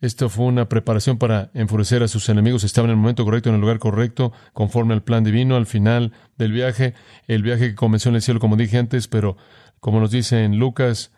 Esto 0.03 0.29
fue 0.29 0.47
una 0.47 0.69
preparación 0.69 1.17
para 1.17 1.53
enfurecer 1.55 2.03
a 2.03 2.09
sus 2.09 2.29
enemigos. 2.29 2.65
Estaban 2.65 2.91
en 2.91 2.97
el 2.97 3.01
momento 3.01 3.25
correcto, 3.25 3.51
en 3.51 3.55
el 3.55 3.61
lugar 3.61 3.79
correcto, 3.79 4.33
conforme 4.53 4.95
al 4.95 5.05
plan 5.05 5.23
divino. 5.23 5.55
Al 5.55 5.67
final 5.67 6.13
del 6.37 6.51
viaje, 6.51 6.95
el 7.29 7.45
viaje 7.45 7.69
que 7.69 7.75
comenzó 7.77 8.09
en 8.09 8.17
el 8.17 8.23
cielo, 8.23 8.41
como 8.41 8.57
dije 8.57 8.79
antes, 8.79 9.07
pero 9.07 9.37
como 9.79 10.01
nos 10.01 10.11
dice 10.11 10.43
en 10.43 10.59
Lucas 10.59 11.13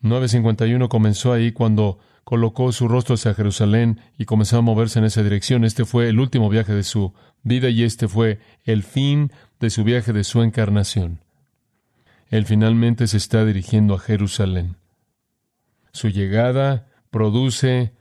9:51, 0.00 0.88
comenzó 0.88 1.34
ahí 1.34 1.52
cuando 1.52 1.98
colocó 2.24 2.72
su 2.72 2.88
rostro 2.88 3.16
hacia 3.16 3.34
Jerusalén 3.34 4.00
y 4.16 4.24
comenzó 4.24 4.56
a 4.56 4.62
moverse 4.62 5.00
en 5.00 5.04
esa 5.04 5.22
dirección. 5.22 5.62
Este 5.62 5.84
fue 5.84 6.08
el 6.08 6.18
último 6.18 6.48
viaje 6.48 6.72
de 6.72 6.82
su 6.82 7.12
vida 7.42 7.68
y 7.68 7.82
este 7.82 8.08
fue 8.08 8.40
el 8.64 8.84
fin 8.84 9.32
de 9.60 9.68
su 9.68 9.84
viaje 9.84 10.14
de 10.14 10.24
su 10.24 10.42
encarnación. 10.42 11.20
Él 12.30 12.46
finalmente 12.46 13.06
se 13.06 13.18
está 13.18 13.44
dirigiendo 13.44 13.94
a 13.94 13.98
Jerusalén. 13.98 14.76
Su 15.92 16.08
llegada 16.08 16.86
produce 17.10 17.92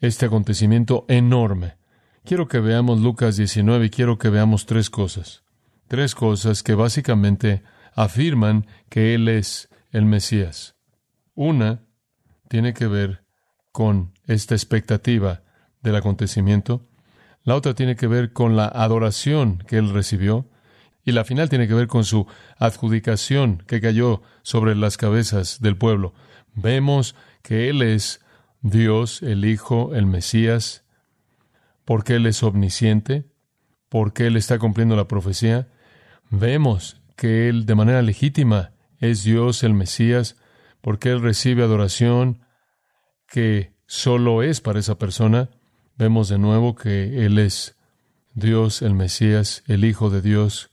este 0.00 0.26
acontecimiento 0.26 1.04
enorme. 1.08 1.76
Quiero 2.24 2.48
que 2.48 2.60
veamos 2.60 3.00
Lucas 3.00 3.36
19 3.36 3.86
y 3.86 3.90
quiero 3.90 4.18
que 4.18 4.28
veamos 4.28 4.66
tres 4.66 4.90
cosas. 4.90 5.42
Tres 5.88 6.14
cosas 6.14 6.62
que 6.62 6.74
básicamente 6.74 7.62
afirman 7.94 8.66
que 8.88 9.14
Él 9.14 9.28
es 9.28 9.68
el 9.90 10.04
Mesías. 10.04 10.76
Una 11.34 11.82
tiene 12.48 12.74
que 12.74 12.86
ver 12.86 13.24
con 13.72 14.12
esta 14.26 14.54
expectativa 14.54 15.42
del 15.82 15.96
acontecimiento. 15.96 16.86
La 17.42 17.54
otra 17.54 17.74
tiene 17.74 17.96
que 17.96 18.06
ver 18.06 18.32
con 18.32 18.56
la 18.56 18.66
adoración 18.66 19.58
que 19.66 19.78
él 19.78 19.90
recibió. 19.90 20.48
Y 21.04 21.12
la 21.12 21.24
final 21.24 21.48
tiene 21.48 21.66
que 21.66 21.74
ver 21.74 21.86
con 21.86 22.04
su 22.04 22.26
adjudicación 22.58 23.62
que 23.66 23.80
cayó 23.80 24.22
sobre 24.42 24.74
las 24.74 24.96
cabezas 24.96 25.60
del 25.60 25.76
pueblo. 25.76 26.12
Vemos 26.54 27.14
que 27.42 27.70
Él 27.70 27.80
es 27.80 28.20
Dios, 28.62 29.22
el 29.22 29.44
Hijo, 29.44 29.94
el 29.94 30.06
Mesías, 30.06 30.84
porque 31.84 32.16
Él 32.16 32.26
es 32.26 32.42
omnisciente, 32.42 33.24
porque 33.88 34.26
Él 34.26 34.36
está 34.36 34.58
cumpliendo 34.58 34.96
la 34.96 35.08
profecía. 35.08 35.68
Vemos 36.30 37.00
que 37.16 37.48
Él 37.48 37.66
de 37.66 37.74
manera 37.74 38.02
legítima 38.02 38.72
es 38.98 39.24
Dios, 39.24 39.62
el 39.62 39.74
Mesías, 39.74 40.36
porque 40.80 41.10
Él 41.10 41.20
recibe 41.20 41.62
adoración 41.62 42.42
que 43.26 43.74
solo 43.86 44.42
es 44.42 44.60
para 44.60 44.78
esa 44.78 44.98
persona. 44.98 45.50
Vemos 45.96 46.28
de 46.28 46.38
nuevo 46.38 46.74
que 46.74 47.24
Él 47.24 47.38
es 47.38 47.76
Dios, 48.34 48.82
el 48.82 48.94
Mesías, 48.94 49.62
el 49.66 49.84
Hijo 49.84 50.10
de 50.10 50.22
Dios, 50.22 50.70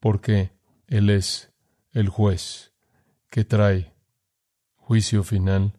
porque 0.00 0.52
Él 0.88 1.10
es 1.10 1.52
el 1.92 2.08
juez 2.08 2.72
que 3.30 3.44
trae 3.44 3.92
juicio 4.74 5.22
final. 5.22 5.78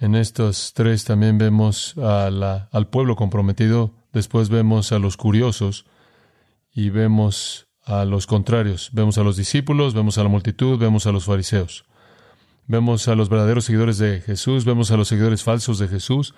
En 0.00 0.14
estos 0.14 0.72
tres 0.74 1.04
también 1.04 1.38
vemos 1.38 1.96
al 1.96 2.88
pueblo 2.90 3.16
comprometido, 3.16 3.94
después 4.12 4.48
vemos 4.48 4.92
a 4.92 4.98
los 4.98 5.16
curiosos 5.16 5.86
y 6.72 6.90
vemos 6.90 7.68
a 7.84 8.04
los 8.04 8.26
contrarios. 8.26 8.90
Vemos 8.92 9.18
a 9.18 9.22
los 9.22 9.36
discípulos, 9.36 9.94
vemos 9.94 10.18
a 10.18 10.22
la 10.22 10.28
multitud, 10.28 10.78
vemos 10.78 11.06
a 11.06 11.12
los 11.12 11.24
fariseos. 11.24 11.84
Vemos 12.66 13.08
a 13.08 13.14
los 13.14 13.28
verdaderos 13.28 13.66
seguidores 13.66 13.98
de 13.98 14.20
Jesús, 14.20 14.64
vemos 14.64 14.90
a 14.90 14.96
los 14.96 15.08
seguidores 15.08 15.42
falsos 15.42 15.78
de 15.78 15.88
Jesús 15.88 16.34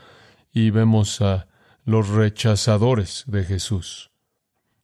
y 0.52 0.70
vemos 0.70 1.20
a 1.20 1.46
los 1.84 2.08
rechazadores 2.08 3.24
de 3.28 3.44
Jesús. 3.44 4.10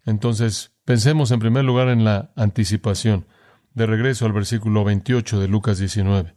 Entonces, 0.05 0.73
pensemos 0.85 1.31
en 1.33 1.41
primer 1.41 1.64
lugar 1.64 1.88
en 1.88 2.05
la 2.05 2.31
anticipación. 2.37 3.26
De 3.75 3.87
regreso 3.87 4.26
al 4.26 4.33
versículo 4.33 4.85
28 4.85 5.41
de 5.41 5.49
Lucas 5.49 5.79
19. 5.79 6.35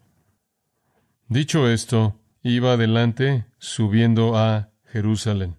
Dicho 1.27 1.69
esto, 1.69 2.17
iba 2.51 2.73
adelante 2.73 3.45
subiendo 3.57 4.37
a 4.37 4.69
Jerusalén. 4.85 5.57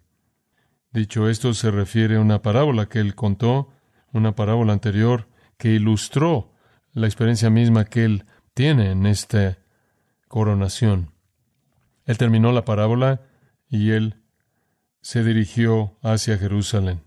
Dicho 0.93 1.29
esto, 1.29 1.53
se 1.53 1.73
refiere 1.73 2.15
a 2.15 2.21
una 2.21 2.43
parábola 2.43 2.87
que 2.87 3.01
él 3.01 3.17
contó, 3.17 3.73
una 4.13 4.37
parábola 4.37 4.73
anterior 4.73 5.29
que 5.59 5.71
ilustró 5.71 6.53
la 6.93 7.07
experiencia 7.07 7.51
misma 7.51 7.87
que 7.87 8.05
él 8.05 8.25
tiene 8.55 8.93
en 8.93 9.05
esta 9.05 9.59
coronación. 10.29 11.11
Él 12.05 12.19
terminó 12.19 12.53
la 12.53 12.65
parábola 12.65 13.23
y 13.69 13.91
él 13.91 14.23
se 15.01 15.25
dirigió 15.25 15.99
hacia 16.03 16.39
Jerusalén. 16.39 17.03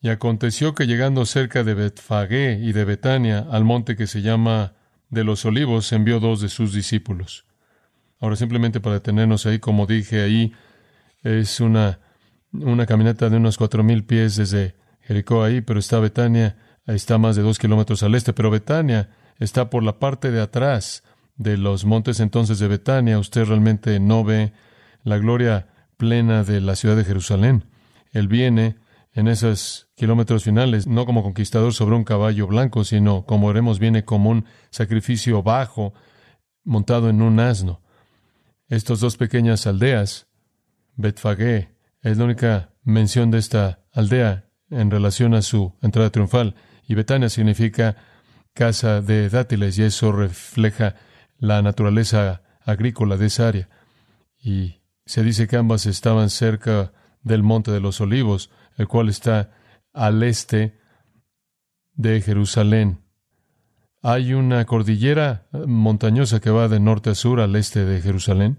Y 0.00 0.10
aconteció 0.10 0.76
que 0.76 0.86
llegando 0.86 1.26
cerca 1.26 1.64
de 1.64 1.74
Betfagé 1.74 2.60
y 2.62 2.72
de 2.72 2.84
Betania, 2.84 3.48
al 3.50 3.64
monte 3.64 3.96
que 3.96 4.06
se 4.06 4.22
llama 4.22 4.74
de 5.08 5.24
los 5.24 5.44
olivos, 5.44 5.92
envió 5.92 6.20
dos 6.20 6.40
de 6.40 6.48
sus 6.48 6.72
discípulos. 6.72 7.46
Ahora, 8.24 8.36
simplemente 8.36 8.80
para 8.80 8.94
detenernos 8.94 9.44
ahí, 9.44 9.58
como 9.58 9.86
dije, 9.86 10.22
ahí 10.22 10.54
es 11.22 11.60
una, 11.60 12.00
una 12.52 12.86
caminata 12.86 13.28
de 13.28 13.36
unos 13.36 13.58
cuatro 13.58 13.84
mil 13.84 14.02
pies 14.04 14.36
desde 14.36 14.76
Jericó 15.02 15.44
ahí, 15.44 15.60
pero 15.60 15.78
está 15.78 16.00
Betania, 16.00 16.56
está 16.86 17.18
más 17.18 17.36
de 17.36 17.42
dos 17.42 17.58
kilómetros 17.58 18.02
al 18.02 18.14
este, 18.14 18.32
pero 18.32 18.50
Betania 18.50 19.10
está 19.38 19.68
por 19.68 19.82
la 19.82 19.98
parte 19.98 20.30
de 20.30 20.40
atrás 20.40 21.04
de 21.36 21.58
los 21.58 21.84
montes 21.84 22.18
entonces 22.18 22.58
de 22.58 22.66
Betania. 22.66 23.18
Usted 23.18 23.44
realmente 23.44 24.00
no 24.00 24.24
ve 24.24 24.54
la 25.02 25.18
gloria 25.18 25.68
plena 25.98 26.44
de 26.44 26.62
la 26.62 26.76
ciudad 26.76 26.96
de 26.96 27.04
Jerusalén. 27.04 27.66
Él 28.10 28.26
viene 28.26 28.76
en 29.12 29.28
esos 29.28 29.90
kilómetros 29.96 30.44
finales, 30.44 30.86
no 30.86 31.04
como 31.04 31.22
conquistador 31.22 31.74
sobre 31.74 31.94
un 31.94 32.04
caballo 32.04 32.46
blanco, 32.46 32.84
sino, 32.84 33.26
como 33.26 33.48
veremos, 33.48 33.78
viene 33.78 34.06
como 34.06 34.30
un 34.30 34.46
sacrificio 34.70 35.42
bajo 35.42 35.92
montado 36.64 37.10
en 37.10 37.20
un 37.20 37.38
asno. 37.38 37.83
Estas 38.74 38.98
dos 38.98 39.16
pequeñas 39.16 39.68
aldeas, 39.68 40.26
Betfagé, 40.96 41.76
es 42.02 42.18
la 42.18 42.24
única 42.24 42.72
mención 42.82 43.30
de 43.30 43.38
esta 43.38 43.84
aldea 43.92 44.50
en 44.68 44.90
relación 44.90 45.32
a 45.34 45.42
su 45.42 45.78
entrada 45.80 46.10
triunfal, 46.10 46.56
y 46.88 46.96
Betania 46.96 47.28
significa 47.28 47.94
casa 48.52 49.00
de 49.00 49.28
dátiles, 49.28 49.78
y 49.78 49.84
eso 49.84 50.10
refleja 50.10 50.96
la 51.38 51.62
naturaleza 51.62 52.42
agrícola 52.64 53.16
de 53.16 53.26
esa 53.26 53.46
área. 53.46 53.68
Y 54.42 54.80
se 55.06 55.22
dice 55.22 55.46
que 55.46 55.56
ambas 55.56 55.86
estaban 55.86 56.28
cerca 56.28 56.92
del 57.22 57.44
Monte 57.44 57.70
de 57.70 57.78
los 57.78 58.00
Olivos, 58.00 58.50
el 58.76 58.88
cual 58.88 59.08
está 59.08 59.52
al 59.92 60.20
este 60.24 60.80
de 61.92 62.20
Jerusalén, 62.20 63.03
hay 64.04 64.34
una 64.34 64.66
cordillera 64.66 65.46
montañosa 65.66 66.38
que 66.38 66.50
va 66.50 66.68
de 66.68 66.78
norte 66.78 67.08
a 67.08 67.14
sur 67.14 67.40
al 67.40 67.56
este 67.56 67.86
de 67.86 68.02
Jerusalén, 68.02 68.58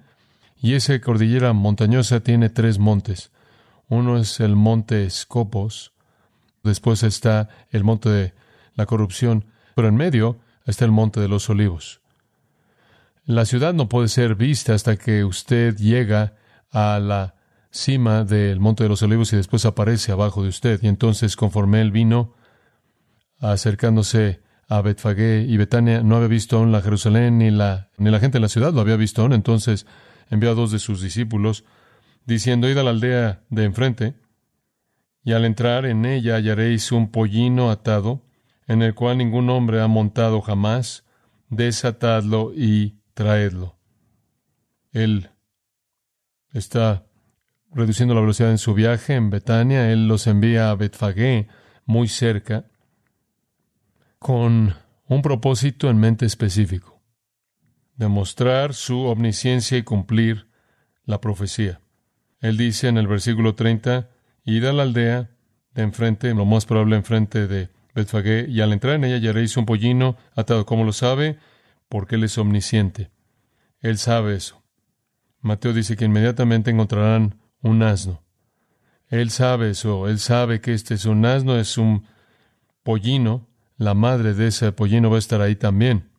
y 0.60 0.74
esa 0.74 1.00
cordillera 1.00 1.54
montañosa 1.54 2.22
tiene 2.22 2.50
tres 2.50 2.80
montes. 2.80 3.32
Uno 3.88 4.18
es 4.18 4.40
el 4.40 4.56
monte 4.56 5.08
Scopos, 5.08 5.94
después 6.64 7.04
está 7.04 7.50
el 7.70 7.84
monte 7.84 8.10
de 8.10 8.34
la 8.74 8.88
corrupción, 8.88 9.46
pero 9.76 9.88
en 9.88 9.96
medio 9.96 10.40
está 10.66 10.84
el 10.84 10.92
monte 10.92 11.20
de 11.20 11.28
los 11.28 11.48
olivos. 11.48 12.02
La 13.26 13.46
ciudad 13.46 13.76
no 13.76 13.88
puede 13.88 14.08
ser 14.08 14.34
vista 14.34 14.74
hasta 14.74 14.98
que 14.98 15.24
usted 15.24 15.78
llega 15.78 16.34
a 16.72 16.98
la 16.98 17.36
cima 17.70 18.24
del 18.24 18.60
monte 18.60 18.82
de 18.82 18.90
los 18.90 19.04
olivos 19.04 19.32
y 19.32 19.36
después 19.36 19.64
aparece 19.66 20.12
abajo 20.12 20.42
de 20.42 20.50
usted. 20.50 20.80
Y 20.82 20.88
entonces, 20.88 21.36
conforme 21.36 21.82
él 21.82 21.92
vino, 21.92 22.34
acercándose 23.40 24.44
a 24.68 24.82
Betfagé 24.82 25.46
y 25.48 25.58
Betania, 25.58 26.02
no 26.02 26.16
había 26.16 26.28
visto 26.28 26.58
aún 26.58 26.72
la 26.72 26.82
Jerusalén 26.82 27.38
ni 27.38 27.52
la, 27.52 27.90
gente 27.98 28.38
en 28.38 28.42
la 28.42 28.50
ciudad, 28.50 28.74
lo 28.74 28.82
había 28.82 28.96
visto 28.96 29.22
aún. 29.22 29.34
Entonces 29.34 29.86
envió 30.30 30.52
a 30.52 30.56
dos 30.56 30.72
de 30.72 30.80
sus 30.80 31.02
discípulos, 31.02 31.66
diciendo, 32.26 32.70
id 32.70 32.78
a 32.78 32.84
la 32.84 32.90
aldea 32.90 33.44
de 33.50 33.64
enfrente, 33.64 34.16
y 35.24 35.34
al 35.34 35.46
entrar 35.46 35.86
en 35.86 36.06
ella 36.06 36.36
hallaréis 36.36 36.92
un 36.92 37.12
pollino 37.12 37.72
atado, 37.72 38.22
en 38.68 38.82
el 38.82 38.96
cual 38.96 39.18
ningún 39.18 39.50
hombre 39.50 39.82
ha 39.82 39.88
montado 39.88 40.42
jamás, 40.42 41.04
desatadlo 41.50 42.52
y 42.56 43.00
traedlo. 43.14 43.78
Él 44.92 45.30
está 46.54 47.06
reduciendo 47.72 48.16
la 48.16 48.22
velocidad 48.22 48.52
en 48.52 48.58
su 48.58 48.74
viaje 48.74 49.14
en 49.14 49.30
Betania, 49.30 49.92
él 49.92 50.08
los 50.08 50.26
envía 50.28 50.72
a 50.72 50.76
Betfagé, 50.76 51.48
muy 51.86 52.08
cerca, 52.08 52.66
con 54.20 54.76
un 55.08 55.22
propósito 55.22 55.90
en 55.90 55.98
mente 55.98 56.26
específico, 56.26 57.02
demostrar 57.96 58.74
su 58.74 59.02
omnisciencia 59.02 59.78
y 59.78 59.84
cumplir 59.84 60.48
la 61.06 61.22
profecía. 61.22 61.80
Él 62.40 62.58
dice 62.58 62.88
en 62.88 62.98
el 62.98 63.08
versículo 63.08 63.56
30, 63.56 64.10
id 64.44 64.66
a 64.66 64.74
la 64.74 64.84
aldea 64.84 65.30
de 65.74 65.84
enfrente, 65.84 66.34
lo 66.34 66.46
más 66.46 66.66
probable 66.66 66.96
enfrente 66.96 67.48
de 67.48 67.70
Betfagé, 67.94 68.48
y 68.50 68.62
al 68.62 68.74
entrar 68.74 68.96
en 68.96 69.06
ella 69.06 69.16
hallaréis 69.16 69.58
un 69.58 69.66
pollino 69.66 70.18
atado. 70.36 70.66
como 70.66 70.84
lo 70.84 70.94
sabe? 70.94 71.38
Porque 71.88 72.16
él 72.16 72.24
es 72.24 72.38
omnisciente. 72.38 73.12
Él 73.80 73.98
sabe 73.98 74.36
eso. 74.36 74.64
Mateo 75.42 75.74
dice 75.74 75.96
que 75.96 76.06
inmediatamente 76.06 76.72
encontrarán 76.72 77.40
un 77.62 77.84
asno. 77.84 78.24
Él 79.10 79.30
sabe 79.30 79.70
eso, 79.70 80.08
él 80.08 80.20
sabe 80.20 80.60
que 80.60 80.74
este 80.74 80.96
es 80.96 81.06
un 81.06 81.26
asno, 81.26 81.58
es 81.58 81.78
un 81.78 82.06
pollino, 82.84 83.48
la 83.78 83.94
madre 83.94 84.34
de 84.34 84.48
ese 84.48 84.72
pollino 84.72 85.10
va 85.10 85.18
a 85.18 85.20
estar 85.20 85.42
ahí 85.42 85.56
también. 85.56 86.10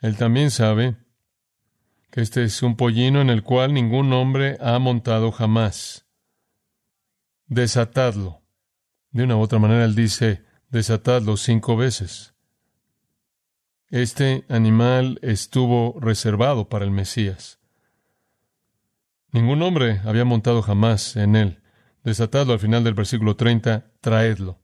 Él 0.00 0.16
también 0.16 0.50
sabe 0.50 0.96
que 2.10 2.20
este 2.20 2.44
es 2.44 2.62
un 2.62 2.76
pollino 2.76 3.20
en 3.20 3.30
el 3.30 3.42
cual 3.42 3.74
ningún 3.74 4.12
hombre 4.12 4.56
ha 4.60 4.78
montado 4.78 5.32
jamás. 5.32 6.06
Desatadlo. 7.46 8.42
De 9.10 9.24
una 9.24 9.36
u 9.36 9.40
otra 9.40 9.58
manera 9.58 9.84
él 9.84 9.94
dice, 9.94 10.44
desatadlo 10.70 11.36
cinco 11.36 11.76
veces. 11.76 12.34
Este 13.90 14.44
animal 14.48 15.18
estuvo 15.22 15.98
reservado 15.98 16.68
para 16.68 16.84
el 16.84 16.90
Mesías. 16.90 17.58
Ningún 19.32 19.62
hombre 19.62 20.00
había 20.04 20.24
montado 20.24 20.62
jamás 20.62 21.16
en 21.16 21.36
él. 21.36 21.62
Desatadlo 22.04 22.52
al 22.52 22.58
final 22.58 22.84
del 22.84 22.94
versículo 22.94 23.36
30, 23.36 23.92
traedlo. 24.00 24.60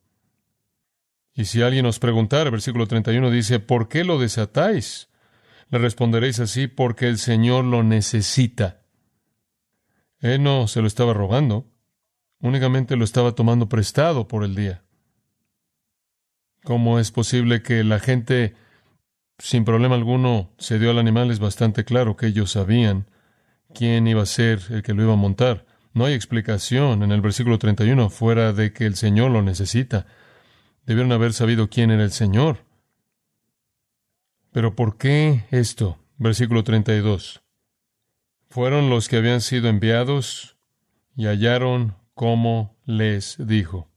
Y 1.34 1.46
si 1.46 1.62
alguien 1.62 1.86
os 1.86 1.98
preguntara, 1.98 2.50
versículo 2.50 2.86
31 2.86 3.30
dice, 3.30 3.58
¿por 3.58 3.88
qué 3.88 4.04
lo 4.04 4.18
desatáis? 4.18 5.08
Le 5.70 5.78
responderéis 5.78 6.38
así, 6.38 6.68
porque 6.68 7.08
el 7.08 7.18
Señor 7.18 7.64
lo 7.64 7.82
necesita. 7.82 8.82
Él 10.20 10.42
no 10.42 10.68
se 10.68 10.80
lo 10.80 10.86
estaba 10.86 11.12
rogando, 11.12 11.66
únicamente 12.40 12.96
lo 12.96 13.04
estaba 13.04 13.32
tomando 13.32 13.68
prestado 13.68 14.28
por 14.28 14.44
el 14.44 14.54
día. 14.54 14.84
¿Cómo 16.62 16.98
es 16.98 17.10
posible 17.10 17.62
que 17.62 17.84
la 17.84 17.98
gente, 17.98 18.54
sin 19.38 19.64
problema 19.64 19.96
alguno, 19.96 20.52
se 20.56 20.78
dio 20.78 20.90
al 20.90 20.98
animal? 20.98 21.30
Es 21.30 21.40
bastante 21.40 21.84
claro 21.84 22.16
que 22.16 22.28
ellos 22.28 22.52
sabían 22.52 23.06
quién 23.74 24.06
iba 24.06 24.22
a 24.22 24.26
ser 24.26 24.60
el 24.70 24.82
que 24.82 24.94
lo 24.94 25.02
iba 25.02 25.12
a 25.12 25.16
montar. 25.16 25.66
No 25.92 26.06
hay 26.06 26.14
explicación 26.14 27.02
en 27.02 27.12
el 27.12 27.20
versículo 27.20 27.58
31 27.58 28.08
fuera 28.08 28.52
de 28.52 28.72
que 28.72 28.86
el 28.86 28.94
Señor 28.94 29.30
lo 29.30 29.42
necesita. 29.42 30.06
Debieron 30.86 31.12
haber 31.12 31.32
sabido 31.32 31.68
quién 31.68 31.90
era 31.90 32.04
el 32.04 32.12
Señor. 32.12 32.64
Pero 34.52 34.74
¿por 34.74 34.98
qué 34.98 35.44
esto? 35.50 35.98
Versículo 36.18 36.62
32. 36.62 37.42
Fueron 38.48 38.90
los 38.90 39.08
que 39.08 39.16
habían 39.16 39.40
sido 39.40 39.68
enviados 39.68 40.56
y 41.16 41.26
hallaron 41.26 41.96
como 42.14 42.76
les 42.84 43.36
dijo. 43.38 43.90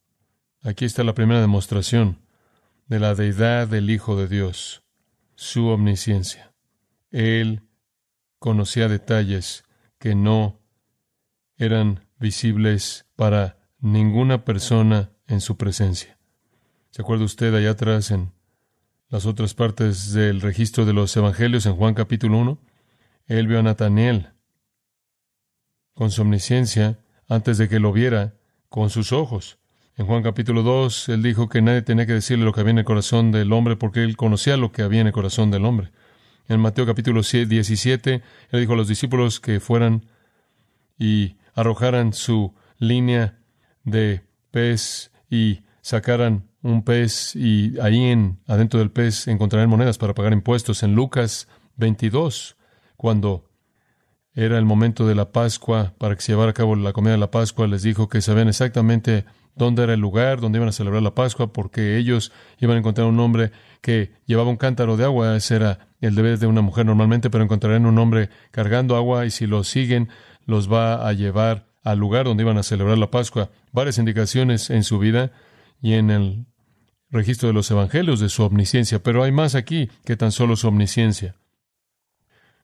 Aquí 0.63 0.86
está 0.86 1.04
la 1.04 1.13
primera 1.13 1.41
demostración 1.41 2.19
de 2.88 3.00
la 3.00 3.13
deidad 3.15 3.67
del 3.67 3.89
Hijo 3.89 4.15
de 4.15 4.28
Dios, 4.28 4.84
su 5.36 5.67
omnisciencia. 5.67 6.54
Él 7.12 7.62
conocía 8.39 8.88
detalles 8.88 9.63
que 10.00 10.15
no 10.15 10.60
eran 11.58 12.08
visibles 12.19 13.06
para 13.15 13.58
ninguna 13.80 14.45
persona 14.45 15.12
en 15.28 15.41
su 15.41 15.58
presencia. 15.58 16.16
¿Se 16.97 17.03
acuerda 17.03 17.25
usted 17.25 17.53
allá 17.53 17.69
atrás 17.69 18.10
en 18.10 18.31
las 19.10 19.27
otras 19.27 19.53
partes 19.53 20.13
del 20.13 20.41
registro 20.41 20.83
de 20.83 20.93
los 20.93 21.15
evangelios 21.15 21.67
en 21.67 21.75
Juan 21.75 21.93
capítulo 21.93 22.39
1? 22.39 22.57
Él 23.27 23.45
vio 23.45 23.60
a 23.60 23.62
Nataniel 23.62 24.29
con 25.93 26.10
su 26.10 26.23
omnisciencia 26.23 26.97
antes 27.29 27.60
de 27.60 27.69
que 27.69 27.79
lo 27.79 27.93
viera 27.93 28.33
con 28.67 28.89
sus 28.89 29.13
ojos. 29.13 29.60
En 29.95 30.07
Juan 30.07 30.23
capítulo 30.23 30.63
2, 30.63 31.10
él 31.10 31.21
dijo 31.21 31.49
que 31.49 31.62
nadie 31.62 31.83
tenía 31.83 32.07
que 32.07 32.13
decirle 32.13 32.45
lo 32.45 32.51
que 32.51 32.62
había 32.62 32.71
en 32.71 32.79
el 32.79 32.86
corazón 32.86 33.31
del 33.31 33.53
hombre 33.53 33.75
porque 33.75 34.03
él 34.03 34.17
conocía 34.17 34.57
lo 34.57 34.71
que 34.71 34.81
había 34.81 35.01
en 35.01 35.05
el 35.05 35.13
corazón 35.13 35.51
del 35.51 35.65
hombre. 35.65 35.91
En 36.47 36.60
Mateo 36.60 36.88
capítulo 36.88 37.21
17, 37.21 38.23
él 38.49 38.60
dijo 38.60 38.73
a 38.73 38.75
los 38.75 38.88
discípulos 38.88 39.39
que 39.39 39.60
fueran 39.60 40.07
y 40.97 41.36
arrojaran 41.53 42.13
su 42.13 42.55
línea 42.79 43.38
de 43.83 44.23
pez 44.49 45.12
y 45.29 45.60
sacaran 45.83 46.47
un 46.67 46.84
pez 46.84 47.36
y 47.36 47.80
ahí 47.80 48.06
en, 48.06 48.39
adentro 48.47 48.80
del 48.80 48.91
pez 48.91 49.27
encontrarán 49.27 49.69
monedas 49.69 49.97
para 49.97 50.13
pagar 50.13 50.34
impuestos. 50.34 50.84
En 50.84 50.95
Lucas 50.95 51.47
22, 51.77 52.58
cuando 52.97 53.45
era 54.34 54.58
el 54.58 54.65
momento 54.65 55.08
de 55.08 55.15
la 55.15 55.32
Pascua, 55.32 55.93
para 55.97 56.15
que 56.15 56.21
se 56.21 56.34
llevara 56.34 56.51
a 56.51 56.53
cabo 56.53 56.75
la 56.75 56.93
comida 56.93 57.13
de 57.13 57.17
la 57.17 57.32
Pascua, 57.32 57.67
les 57.67 57.84
dijo 57.84 58.10
que 58.10 58.21
sabían 58.21 58.47
exactamente 58.47 59.25
dónde 59.56 59.84
era 59.84 59.93
el 59.93 59.99
lugar 59.99 60.41
donde 60.41 60.60
iban 60.60 60.69
a 60.69 60.73
celebrar 60.73 61.01
la 61.01 61.15
Pascua, 61.15 61.51
porque 61.51 61.97
ellos 61.97 62.32
iban 62.60 62.75
a 62.75 62.80
encontrar 62.80 63.08
un 63.08 63.19
hombre 63.19 63.51
que 63.82 64.12
llevaba 64.25 64.49
un 64.49 64.58
cántaro 64.58 64.97
de 64.97 65.06
agua, 65.06 65.36
ese 65.36 65.56
era 65.56 65.88
el 66.01 66.13
deber 66.13 66.38
de 66.38 66.47
una 66.47 66.62
mujer 66.62 66.86
normalmente, 66.86 67.30
pero 67.30 67.43
encontrarán 67.43 67.86
un 67.86 67.97
hombre 67.97 68.30
cargando 68.51 68.95
agua 68.95 69.25
y 69.25 69.32
si 69.32 69.47
lo 69.47 69.63
siguen, 69.63 70.10
los 70.45 70.71
va 70.71 71.08
a 71.08 71.13
llevar 71.13 71.67
al 71.84 71.97
lugar 71.97 72.25
donde 72.25 72.43
iban 72.43 72.58
a 72.58 72.63
celebrar 72.63 72.97
la 72.97 73.10
Pascua. 73.10 73.49
Varias 73.71 73.97
indicaciones 73.97 74.69
en 74.69 74.84
su 74.84 74.99
vida 74.99 75.32
y 75.82 75.93
en 75.93 76.12
el 76.12 76.45
registro 77.10 77.48
de 77.48 77.54
los 77.54 77.70
evangelios 77.72 78.20
de 78.20 78.30
su 78.30 78.43
omnisciencia, 78.43 79.02
pero 79.02 79.24
hay 79.24 79.32
más 79.32 79.56
aquí 79.56 79.89
que 80.06 80.17
tan 80.17 80.32
solo 80.32 80.56
su 80.56 80.67
omnisciencia. 80.67 81.36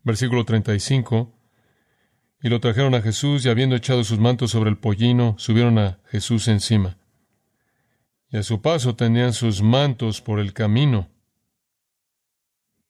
Versículo 0.03 0.43
35. 0.45 1.31
Y 2.41 2.49
lo 2.49 2.59
trajeron 2.59 2.93
a 2.93 3.01
Jesús 3.01 3.45
y 3.45 3.49
habiendo 3.49 3.75
echado 3.75 4.03
sus 4.03 4.19
mantos 4.19 4.51
sobre 4.51 4.69
el 4.69 4.77
pollino, 4.77 5.35
subieron 5.37 5.79
a 5.79 5.99
Jesús 6.07 6.49
encima. 6.49 6.97
Y 8.29 8.37
a 8.37 8.43
su 8.43 8.61
paso 8.61 8.95
tenían 8.95 9.31
sus 9.31 9.61
mantos 9.61 10.21
por 10.21 10.39
el 10.39 10.51
camino. 10.51 11.07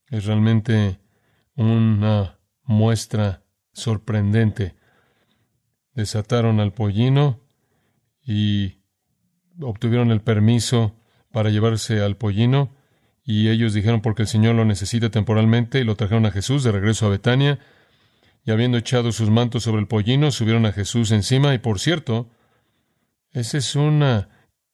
Es 0.07 0.25
realmente 0.25 0.99
una 1.55 2.39
muestra 2.63 3.43
sorprendente. 3.73 4.75
Desataron 5.93 6.59
al 6.59 6.73
pollino 6.73 7.39
y 8.25 8.79
obtuvieron 9.59 10.09
el 10.09 10.21
permiso 10.21 10.95
para 11.33 11.49
llevarse 11.49 12.01
al 12.01 12.15
pollino, 12.15 12.73
y 13.25 13.49
ellos 13.49 13.73
dijeron 13.73 14.01
porque 14.01 14.21
el 14.21 14.27
Señor 14.27 14.53
lo 14.53 14.65
necesita 14.65 15.09
temporalmente, 15.09 15.79
y 15.79 15.83
lo 15.83 15.95
trajeron 15.95 16.27
a 16.27 16.31
Jesús 16.31 16.63
de 16.63 16.71
regreso 16.71 17.07
a 17.07 17.09
Betania, 17.09 17.59
y 18.45 18.51
habiendo 18.51 18.77
echado 18.77 19.11
sus 19.11 19.31
mantos 19.31 19.63
sobre 19.63 19.81
el 19.81 19.87
pollino, 19.87 20.29
subieron 20.29 20.67
a 20.67 20.71
Jesús 20.71 21.11
encima, 21.11 21.53
y 21.55 21.57
por 21.57 21.79
cierto, 21.79 22.29
esa 23.31 23.57
es 23.57 23.75
una 23.75 24.29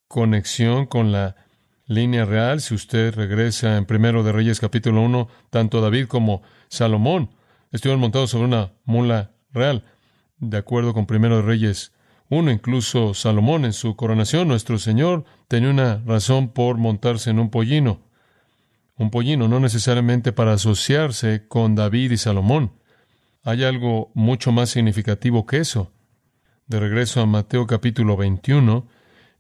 conexión 0.10 0.86
con 0.86 1.13
la 1.13 1.38
línea 1.86 2.26
real. 2.26 2.60
Si 2.60 2.76
usted 2.76 3.15
regresa 3.15 3.78
en 3.78 3.86
Primero 3.86 4.22
de 4.24 4.34
Reyes 4.34 4.60
capítulo 4.60 5.02
1, 5.02 5.30
tanto 5.50 5.80
David 5.80 6.08
como 6.08 6.41
Salomón 6.67 7.30
estuvieron 7.72 8.02
montados 8.02 8.32
sobre 8.32 8.45
una 8.45 8.74
mula 8.84 9.32
real. 9.54 9.86
De 10.39 10.58
acuerdo 10.58 10.93
con 10.93 11.06
Primero 11.06 11.38
de 11.38 11.43
Reyes 11.43 11.93
uno, 12.30 12.52
incluso 12.52 13.15
Salomón 13.15 13.65
en 13.65 13.74
su 13.74 13.96
coronación, 13.96 14.48
nuestro 14.48 14.78
Señor 14.78 15.26
tenía 15.48 15.72
una 15.72 16.04
razón 16.06 16.50
por 16.50 16.78
montarse 16.78 17.32
en 17.32 17.39
un 17.39 17.50
pollino. 17.50 18.02
un 18.98 19.12
pollino, 19.12 19.48
no 19.48 19.62
necesariamente 19.62 20.34
para 20.34 20.54
asociarse 20.54 21.48
con 21.48 21.74
David 21.74 22.12
y 22.12 22.18
Salomón. 22.18 22.74
Hay 23.44 23.63
algo 23.63 24.12
mucho 24.13 24.52
más 24.52 24.70
significativo 24.70 25.46
que 25.46 25.58
eso. 25.58 25.94
De 26.68 26.80
regreso 26.82 27.22
a 27.22 27.26
Mateo 27.26 27.65
capítulo 27.65 28.18
21, 28.18 28.88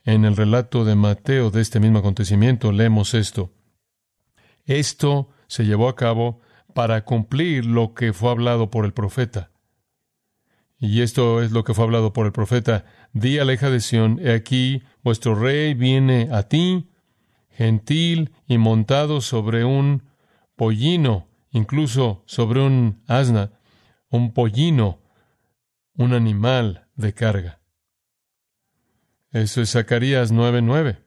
en 0.05 0.23
el 0.23 0.37
relato 0.37 0.85
de 0.85 0.95
Mateo 0.95 1.51
de 1.51 1.61
este 1.61 1.81
mismo 1.81 1.99
acontecimiento, 1.99 2.71
leemos 2.71 3.13
esto. 3.13 3.51
Esto 4.65 5.29
se 5.47 5.65
llevó 5.65 5.89
a 5.89 5.95
cabo 5.95 6.39
para 6.73 7.03
cumplir 7.03 7.65
lo 7.65 7.93
que 7.93 8.13
fue 8.13 8.31
hablado 8.31 8.69
por 8.69 8.85
el 8.85 8.93
profeta. 8.93 9.51
Y 10.79 11.01
esto 11.01 11.41
es 11.41 11.51
lo 11.51 11.63
que 11.65 11.73
fue 11.73 11.83
hablado 11.83 12.13
por 12.13 12.25
el 12.25 12.31
profeta. 12.31 12.85
Di 13.11 13.37
a 13.37 13.45
la 13.45 13.55
de 13.55 13.81
Sión, 13.81 14.19
he 14.23 14.31
aquí, 14.33 14.81
vuestro 15.03 15.35
rey 15.35 15.73
viene 15.73 16.29
a 16.31 16.43
ti, 16.43 16.89
gentil 17.51 18.31
y 18.47 18.57
montado 18.57 19.19
sobre 19.19 19.65
un 19.65 20.03
pollino, 20.55 21.27
incluso 21.51 22.23
sobre 22.25 22.61
un 22.61 23.03
asna, 23.07 23.59
un 24.09 24.33
pollino, 24.33 25.01
un 25.95 26.13
animal 26.13 26.87
de 26.95 27.13
carga. 27.13 27.59
Eso 29.31 29.61
es 29.61 29.71
Zacarías 29.71 30.31
9:9. 30.31 31.03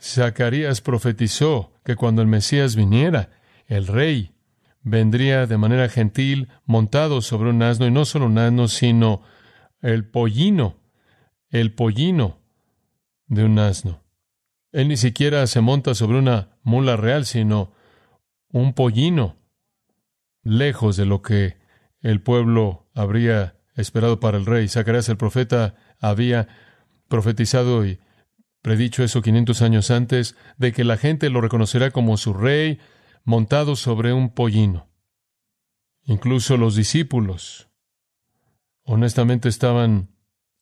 Zacarías 0.00 0.80
profetizó 0.80 1.72
que 1.84 1.94
cuando 1.94 2.22
el 2.22 2.28
Mesías 2.28 2.74
viniera, 2.74 3.30
el 3.66 3.86
rey 3.86 4.31
vendría 4.82 5.46
de 5.46 5.58
manera 5.58 5.88
gentil 5.88 6.48
montado 6.64 7.22
sobre 7.22 7.50
un 7.50 7.62
asno, 7.62 7.86
y 7.86 7.90
no 7.90 8.04
solo 8.04 8.26
un 8.26 8.38
asno, 8.38 8.68
sino 8.68 9.22
el 9.80 10.04
pollino, 10.04 10.76
el 11.50 11.72
pollino 11.72 12.38
de 13.26 13.44
un 13.44 13.58
asno. 13.58 14.02
Él 14.72 14.88
ni 14.88 14.96
siquiera 14.96 15.46
se 15.46 15.60
monta 15.60 15.94
sobre 15.94 16.18
una 16.18 16.56
mula 16.62 16.96
real, 16.96 17.26
sino 17.26 17.72
un 18.50 18.72
pollino, 18.74 19.36
lejos 20.42 20.96
de 20.96 21.06
lo 21.06 21.22
que 21.22 21.56
el 22.00 22.20
pueblo 22.20 22.88
habría 22.94 23.56
esperado 23.76 24.20
para 24.20 24.38
el 24.38 24.46
rey. 24.46 24.68
Zacarías 24.68 25.08
el 25.08 25.16
profeta 25.16 25.74
había 26.00 26.48
profetizado 27.08 27.86
y 27.86 28.00
predicho 28.62 29.02
eso 29.04 29.22
500 29.22 29.62
años 29.62 29.90
antes, 29.90 30.36
de 30.56 30.72
que 30.72 30.84
la 30.84 30.96
gente 30.96 31.30
lo 31.30 31.40
reconocerá 31.40 31.90
como 31.90 32.16
su 32.16 32.32
rey, 32.32 32.78
montado 33.24 33.76
sobre 33.76 34.12
un 34.12 34.30
pollino. 34.30 34.88
Incluso 36.04 36.56
los 36.56 36.74
discípulos, 36.74 37.68
honestamente, 38.84 39.48
estaban 39.48 40.10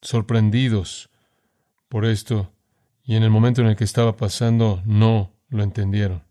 sorprendidos 0.01 1.09
por 1.89 2.05
esto 2.05 2.53
y 3.03 3.15
en 3.15 3.23
el 3.23 3.29
momento 3.29 3.61
en 3.61 3.67
el 3.67 3.75
que 3.75 3.83
estaba 3.83 4.15
pasando 4.15 4.81
no 4.85 5.33
lo 5.49 5.63
entendieron. 5.63 6.23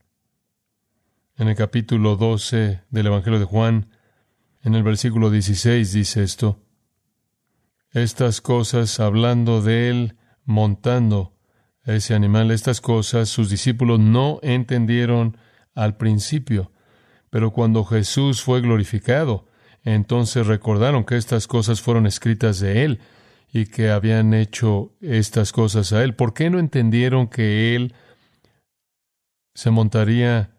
En 1.37 1.49
el 1.49 1.57
capítulo 1.57 2.17
12 2.17 2.83
del 2.91 3.07
Evangelio 3.07 3.39
de 3.39 3.45
Juan, 3.45 3.91
en 4.63 4.75
el 4.75 4.83
versículo 4.83 5.31
16 5.31 5.93
dice 5.93 6.23
esto, 6.23 6.59
estas 7.93 8.41
cosas 8.41 9.01
hablando 9.01 9.63
de 9.63 9.91
él 9.91 10.17
montando 10.45 11.35
ese 11.85 12.15
animal, 12.15 12.51
estas 12.51 12.81
cosas 12.81 13.29
sus 13.29 13.51
discípulos 13.51 13.99
no 13.99 14.39
entendieron 14.43 15.37
al 15.75 15.97
principio, 15.97 16.73
pero 17.31 17.53
cuando 17.53 17.85
Jesús 17.85 18.43
fue 18.43 18.61
glorificado, 18.61 19.47
entonces 19.85 20.47
recordaron 20.47 21.05
que 21.05 21.17
estas 21.17 21.47
cosas 21.47 21.81
fueron 21.81 22.07
escritas 22.07 22.61
de 22.61 22.85
Él 22.85 23.01
y 23.53 23.67
que 23.67 23.91
habían 23.91 24.35
hecho 24.35 24.93
estas 25.01 25.53
cosas 25.53 25.93
a 25.93 26.03
Él. 26.05 26.15
¿Por 26.15 26.35
qué 26.35 26.51
no 26.51 26.59
entendieron 26.59 27.29
que 27.29 27.75
Él 27.75 27.95
se 29.55 29.71
montaría 29.71 30.51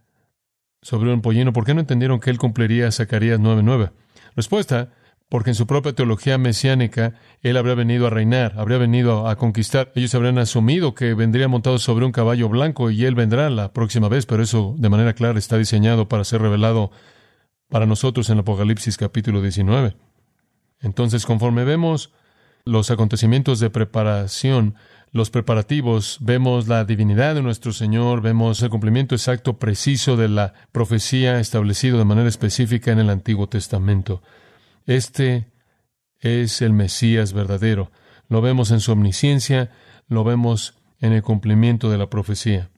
sobre 0.81 1.13
un 1.13 1.21
pollino? 1.21 1.53
¿Por 1.53 1.65
qué 1.65 1.73
no 1.73 1.81
entendieron 1.81 2.19
que 2.19 2.29
Él 2.29 2.37
cumpliría 2.37 2.91
Zacarías 2.91 3.39
9:9? 3.39 3.91
Respuesta, 4.35 4.91
porque 5.31 5.51
en 5.51 5.55
su 5.55 5.65
propia 5.65 5.93
teología 5.93 6.37
mesiánica 6.37 7.13
él 7.41 7.55
habría 7.55 7.73
venido 7.73 8.05
a 8.05 8.09
reinar, 8.09 8.53
habría 8.57 8.77
venido 8.77 9.29
a 9.29 9.37
conquistar. 9.37 9.89
Ellos 9.95 10.13
habrían 10.13 10.37
asumido 10.37 10.93
que 10.93 11.13
vendría 11.13 11.47
montado 11.47 11.79
sobre 11.79 12.03
un 12.03 12.11
caballo 12.11 12.49
blanco 12.49 12.91
y 12.91 13.05
él 13.05 13.15
vendrá 13.15 13.49
la 13.49 13.71
próxima 13.71 14.09
vez, 14.09 14.25
pero 14.25 14.43
eso 14.43 14.75
de 14.77 14.89
manera 14.89 15.13
clara 15.13 15.39
está 15.39 15.57
diseñado 15.57 16.09
para 16.09 16.25
ser 16.25 16.41
revelado 16.41 16.91
para 17.69 17.85
nosotros 17.85 18.29
en 18.29 18.39
Apocalipsis 18.39 18.97
capítulo 18.97 19.41
19. 19.41 19.95
Entonces, 20.81 21.25
conforme 21.25 21.63
vemos 21.63 22.11
los 22.65 22.91
acontecimientos 22.91 23.61
de 23.61 23.69
preparación, 23.69 24.75
los 25.13 25.29
preparativos, 25.29 26.17
vemos 26.19 26.67
la 26.67 26.83
divinidad 26.83 27.35
de 27.35 27.41
nuestro 27.41 27.71
Señor, 27.71 28.21
vemos 28.21 28.61
el 28.63 28.69
cumplimiento 28.69 29.15
exacto, 29.15 29.59
preciso 29.59 30.17
de 30.17 30.27
la 30.27 30.55
profecía 30.73 31.39
establecido 31.39 31.97
de 31.99 32.03
manera 32.03 32.27
específica 32.27 32.91
en 32.91 32.99
el 32.99 33.09
Antiguo 33.09 33.47
Testamento. 33.47 34.21
Este 34.85 35.51
es 36.19 36.61
el 36.61 36.73
Mesías 36.73 37.33
verdadero. 37.33 37.91
Lo 38.27 38.41
vemos 38.41 38.71
en 38.71 38.79
su 38.79 38.91
omnisciencia, 38.91 39.71
lo 40.07 40.23
vemos 40.23 40.77
en 40.99 41.13
el 41.13 41.23
cumplimiento 41.23 41.89
de 41.89 41.97
la 41.97 42.09
profecía. 42.09 42.69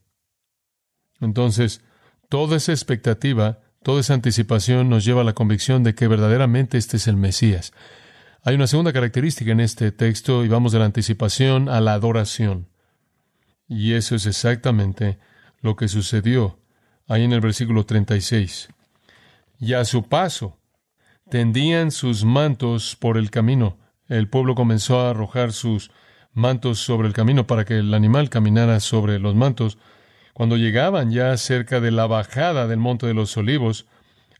Entonces, 1.20 1.82
toda 2.30 2.58
esa 2.58 2.72
expectativa, 2.72 3.60
toda 3.84 4.02
esa 4.02 4.14
anticipación 4.14 4.90
nos 4.90 5.06
lleva 5.06 5.22
a 5.22 5.26
la 5.26 5.34
convicción 5.34 5.84
de 5.84 5.94
que 5.96 6.08
verdaderamente 6.08 6.78
este 6.78 6.98
es 6.98 7.08
el 7.08 7.18
Mesías. 7.18 7.74
Hay 8.44 8.56
una 8.56 8.68
segunda 8.68 8.92
característica 8.92 9.52
en 9.52 9.60
este 9.60 9.92
texto 9.92 10.44
y 10.44 10.48
vamos 10.48 10.72
de 10.72 10.80
la 10.80 10.86
anticipación 10.86 11.70
a 11.70 11.80
la 11.80 11.94
adoración. 11.94 12.68
Y 13.68 13.94
eso 13.94 14.16
es 14.16 14.26
exactamente 14.26 15.18
lo 15.62 15.76
que 15.76 15.88
sucedió 15.88 16.60
ahí 17.08 17.24
en 17.24 17.34
el 17.34 17.42
versículo 17.42 17.86
36. 17.86 18.70
Y 19.60 19.74
a 19.74 19.86
su 19.86 20.04
paso, 20.10 20.60
tendían 21.34 21.90
sus 21.90 22.26
mantos 22.26 22.96
por 22.96 23.18
el 23.18 23.32
camino. 23.32 23.80
El 24.08 24.30
pueblo 24.30 24.54
comenzó 24.54 25.00
a 25.00 25.10
arrojar 25.10 25.52
sus 25.52 25.90
mantos 26.32 26.78
sobre 26.78 27.08
el 27.08 27.16
camino 27.16 27.48
para 27.48 27.66
que 27.66 27.80
el 27.80 27.96
animal 27.96 28.30
caminara 28.30 28.80
sobre 28.80 29.18
los 29.18 29.34
mantos. 29.34 29.80
Cuando 30.36 30.58
llegaban 30.58 31.10
ya 31.10 31.36
cerca 31.38 31.80
de 31.80 31.90
la 31.90 32.06
bajada 32.06 32.68
del 32.68 32.78
Monte 32.78 33.08
de 33.08 33.16
los 33.16 33.36
Olivos, 33.36 33.88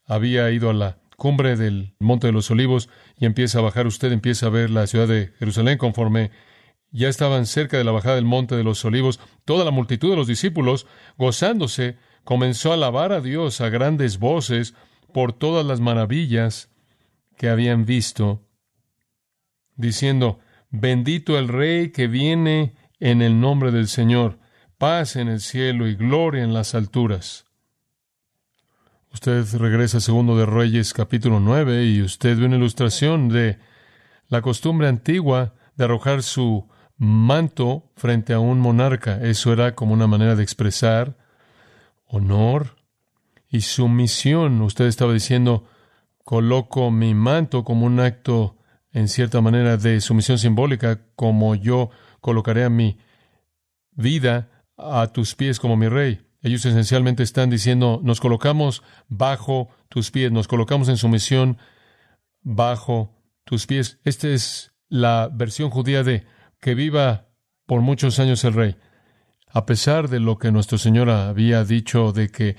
había 0.06 0.52
ido 0.52 0.70
a 0.70 0.74
la 0.76 1.00
cumbre 1.18 1.56
del 1.56 1.96
Monte 1.98 2.28
de 2.28 2.34
los 2.34 2.52
Olivos 2.52 2.90
y 3.18 3.26
empieza 3.26 3.58
a 3.58 3.64
bajar, 3.64 3.88
usted 3.88 4.12
empieza 4.12 4.46
a 4.46 4.50
ver 4.52 4.70
la 4.70 4.86
ciudad 4.86 5.08
de 5.08 5.34
Jerusalén 5.40 5.80
conforme 5.80 6.30
ya 6.92 7.10
estaban 7.10 7.48
cerca 7.48 7.76
de 7.76 7.86
la 7.86 7.92
bajada 7.92 8.18
del 8.18 8.26
Monte 8.26 8.56
de 8.56 8.64
los 8.64 8.86
Olivos, 8.86 9.20
toda 9.46 9.66
la 9.66 9.72
multitud 9.72 10.12
de 10.12 10.18
los 10.18 10.28
discípulos, 10.28 10.86
gozándose, 11.18 11.98
comenzó 12.24 12.70
a 12.70 12.76
alabar 12.76 13.14
a 13.14 13.20
Dios 13.20 13.62
a 13.62 13.70
grandes 13.70 14.20
voces 14.20 14.76
por 15.12 15.34
todas 15.34 15.66
las 15.66 15.80
maravillas 15.80 16.70
que 17.38 17.50
habían 17.50 17.86
visto, 17.86 18.48
diciendo, 19.76 20.40
bendito 20.70 21.38
el 21.38 21.48
Rey 21.48 21.92
que 21.92 22.08
viene 22.08 22.76
en 23.00 23.22
el 23.22 23.40
nombre 23.40 23.72
del 23.72 23.88
Señor, 23.88 24.40
paz 24.78 25.16
en 25.16 25.28
el 25.28 25.40
cielo 25.40 25.88
y 25.88 25.96
gloria 25.96 26.44
en 26.44 26.54
las 26.54 26.76
alturas. 26.76 27.46
Usted 29.14 29.46
regresa 29.58 30.00
a 30.00 30.02
Segundo 30.02 30.36
de 30.36 30.46
Reyes 30.46 30.94
capítulo 30.94 31.40
9 31.40 31.86
y 31.86 32.02
usted 32.02 32.38
ve 32.38 32.46
una 32.46 32.56
ilustración 32.56 33.30
de 33.30 33.60
la 34.28 34.42
costumbre 34.42 34.88
antigua 34.88 35.54
de 35.76 35.86
arrojar 35.86 36.24
su 36.24 36.68
manto 36.98 37.92
frente 37.96 38.34
a 38.34 38.40
un 38.40 38.60
monarca. 38.60 39.20
Eso 39.22 39.54
era 39.54 39.76
como 39.76 39.94
una 39.94 40.08
manera 40.08 40.36
de 40.36 40.44
expresar 40.44 41.16
honor 42.08 42.76
y 43.50 43.62
sumisión. 43.62 44.62
Usted 44.62 44.86
estaba 44.86 45.14
diciendo, 45.14 45.68
coloco 46.24 46.92
mi 46.92 47.14
manto 47.14 47.64
como 47.64 47.86
un 47.86 48.00
acto, 48.00 48.58
en 48.92 49.08
cierta 49.08 49.42
manera, 49.42 49.78
de 49.78 50.02
sumisión 50.02 50.38
simbólica, 50.38 51.02
como 51.16 51.56
yo 51.56 51.90
colocaré 52.22 52.70
mi 52.70 52.98
vida 53.92 54.50
a 54.78 55.08
tus 55.08 55.36
pies 55.36 55.60
como 55.60 55.76
mi 55.78 55.88
rey. 55.88 56.26
Ellos 56.42 56.66
esencialmente 56.66 57.24
están 57.24 57.50
diciendo, 57.50 58.02
nos 58.04 58.20
colocamos 58.20 58.84
bajo 59.08 59.70
tus 59.90 60.12
pies, 60.12 60.32
nos 60.32 60.48
colocamos 60.48 60.90
en 60.90 60.98
sumisión 60.98 61.58
bajo 62.42 63.16
tus 63.46 63.66
pies. 63.66 64.00
Esta 64.04 64.28
es 64.28 64.74
la 64.90 65.30
versión 65.32 65.70
judía 65.70 66.04
de 66.04 66.26
que 66.60 66.76
viva 66.76 67.30
por 67.66 67.82
muchos 67.82 68.20
años 68.20 68.44
el 68.44 68.54
rey. 68.54 68.76
A 69.52 69.66
pesar 69.66 70.10
de 70.10 70.20
lo 70.20 70.38
que 70.38 70.52
nuestro 70.52 70.78
Señor 70.78 71.10
había 71.10 71.64
dicho 71.64 72.12
de 72.12 72.30
que 72.30 72.58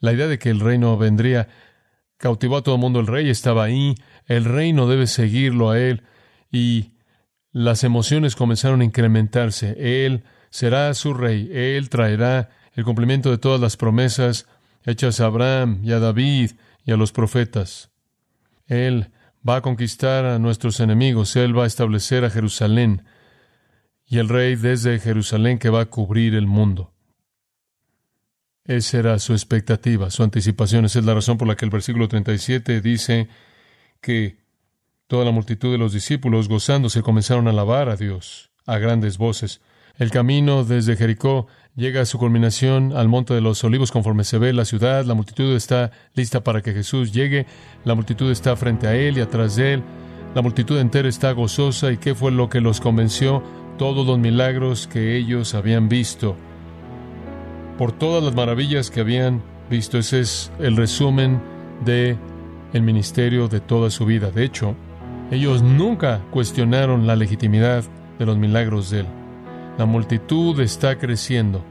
la 0.00 0.12
idea 0.12 0.28
de 0.28 0.38
que 0.38 0.50
el 0.50 0.60
reino 0.60 0.96
vendría 0.96 1.48
cautivó 2.16 2.58
a 2.58 2.62
todo 2.62 2.76
el 2.76 2.80
mundo, 2.80 3.00
el 3.00 3.06
rey 3.06 3.28
estaba 3.28 3.64
ahí, 3.64 3.94
el 4.26 4.44
reino 4.44 4.86
debe 4.86 5.06
seguirlo 5.06 5.70
a 5.70 5.78
él 5.78 6.02
y 6.50 6.92
las 7.52 7.84
emociones 7.84 8.36
comenzaron 8.36 8.80
a 8.80 8.84
incrementarse. 8.84 10.04
Él 10.04 10.24
será 10.50 10.92
su 10.94 11.14
rey, 11.14 11.50
él 11.52 11.88
traerá 11.88 12.50
el 12.74 12.84
cumplimiento 12.84 13.30
de 13.30 13.38
todas 13.38 13.60
las 13.60 13.76
promesas 13.76 14.46
hechas 14.84 15.20
a 15.20 15.26
Abraham 15.26 15.80
y 15.82 15.92
a 15.92 15.98
David 15.98 16.52
y 16.84 16.92
a 16.92 16.96
los 16.96 17.12
profetas. 17.12 17.90
Él 18.66 19.10
va 19.48 19.56
a 19.56 19.62
conquistar 19.62 20.24
a 20.24 20.38
nuestros 20.38 20.80
enemigos, 20.80 21.36
él 21.36 21.56
va 21.56 21.64
a 21.64 21.68
establecer 21.68 22.24
a 22.24 22.30
Jerusalén 22.30 23.04
y 24.06 24.18
el 24.18 24.28
rey 24.28 24.56
desde 24.56 24.98
Jerusalén 24.98 25.58
que 25.58 25.70
va 25.70 25.82
a 25.82 25.86
cubrir 25.86 26.34
el 26.34 26.46
mundo. 26.46 26.95
Esa 28.66 28.98
era 28.98 29.18
su 29.18 29.32
expectativa, 29.32 30.10
su 30.10 30.22
anticipación. 30.22 30.84
Esa 30.84 30.98
es 30.98 31.04
la 31.04 31.14
razón 31.14 31.38
por 31.38 31.46
la 31.46 31.56
que 31.56 31.64
el 31.64 31.70
versículo 31.70 32.08
37 32.08 32.80
dice 32.80 33.28
que 34.00 34.38
toda 35.06 35.24
la 35.24 35.30
multitud 35.30 35.70
de 35.70 35.78
los 35.78 35.92
discípulos 35.92 36.48
gozándose 36.48 37.02
comenzaron 37.02 37.46
a 37.46 37.50
alabar 37.50 37.88
a 37.88 37.96
Dios 37.96 38.50
a 38.66 38.78
grandes 38.78 39.18
voces. 39.18 39.60
El 39.98 40.10
camino 40.10 40.64
desde 40.64 40.96
Jericó 40.96 41.46
llega 41.74 42.02
a 42.02 42.06
su 42.06 42.18
culminación 42.18 42.92
al 42.94 43.08
Monte 43.08 43.34
de 43.34 43.40
los 43.40 43.62
Olivos 43.64 43.92
conforme 43.92 44.24
se 44.24 44.38
ve 44.38 44.52
la 44.52 44.64
ciudad. 44.64 45.04
La 45.04 45.14
multitud 45.14 45.54
está 45.54 45.92
lista 46.14 46.42
para 46.42 46.60
que 46.60 46.72
Jesús 46.72 47.12
llegue. 47.12 47.46
La 47.84 47.94
multitud 47.94 48.30
está 48.30 48.56
frente 48.56 48.88
a 48.88 48.96
él 48.96 49.16
y 49.16 49.20
atrás 49.20 49.56
de 49.56 49.74
él. 49.74 49.82
La 50.34 50.42
multitud 50.42 50.78
entera 50.78 51.08
está 51.08 51.32
gozosa. 51.32 51.92
¿Y 51.92 51.96
qué 51.96 52.14
fue 52.14 52.30
lo 52.30 52.50
que 52.50 52.60
los 52.60 52.80
convenció? 52.80 53.42
Todos 53.78 54.06
los 54.06 54.18
milagros 54.18 54.86
que 54.86 55.16
ellos 55.16 55.54
habían 55.54 55.88
visto. 55.88 56.36
Por 57.78 57.92
todas 57.92 58.22
las 58.22 58.34
maravillas 58.34 58.90
que 58.90 59.00
habían 59.00 59.42
visto. 59.68 59.98
Ese 59.98 60.20
es 60.20 60.52
el 60.58 60.76
resumen 60.76 61.40
de 61.84 62.16
el 62.72 62.82
ministerio 62.82 63.48
de 63.48 63.60
toda 63.60 63.90
su 63.90 64.04
vida. 64.06 64.30
De 64.30 64.44
hecho, 64.44 64.74
ellos 65.30 65.62
nunca 65.62 66.20
cuestionaron 66.30 67.06
la 67.06 67.16
legitimidad 67.16 67.84
de 68.18 68.26
los 68.26 68.36
milagros 68.36 68.90
de 68.90 69.00
él. 69.00 69.06
La 69.78 69.86
multitud 69.86 70.58
está 70.60 70.98
creciendo. 70.98 71.62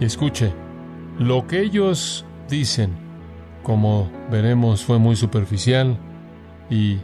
Y 0.00 0.04
escuche, 0.04 0.52
lo 1.18 1.46
que 1.46 1.60
ellos 1.60 2.24
dicen, 2.48 2.90
como 3.62 4.10
veremos, 4.30 4.84
fue 4.84 4.98
muy 4.98 5.16
superficial 5.16 5.96
y 6.70 6.98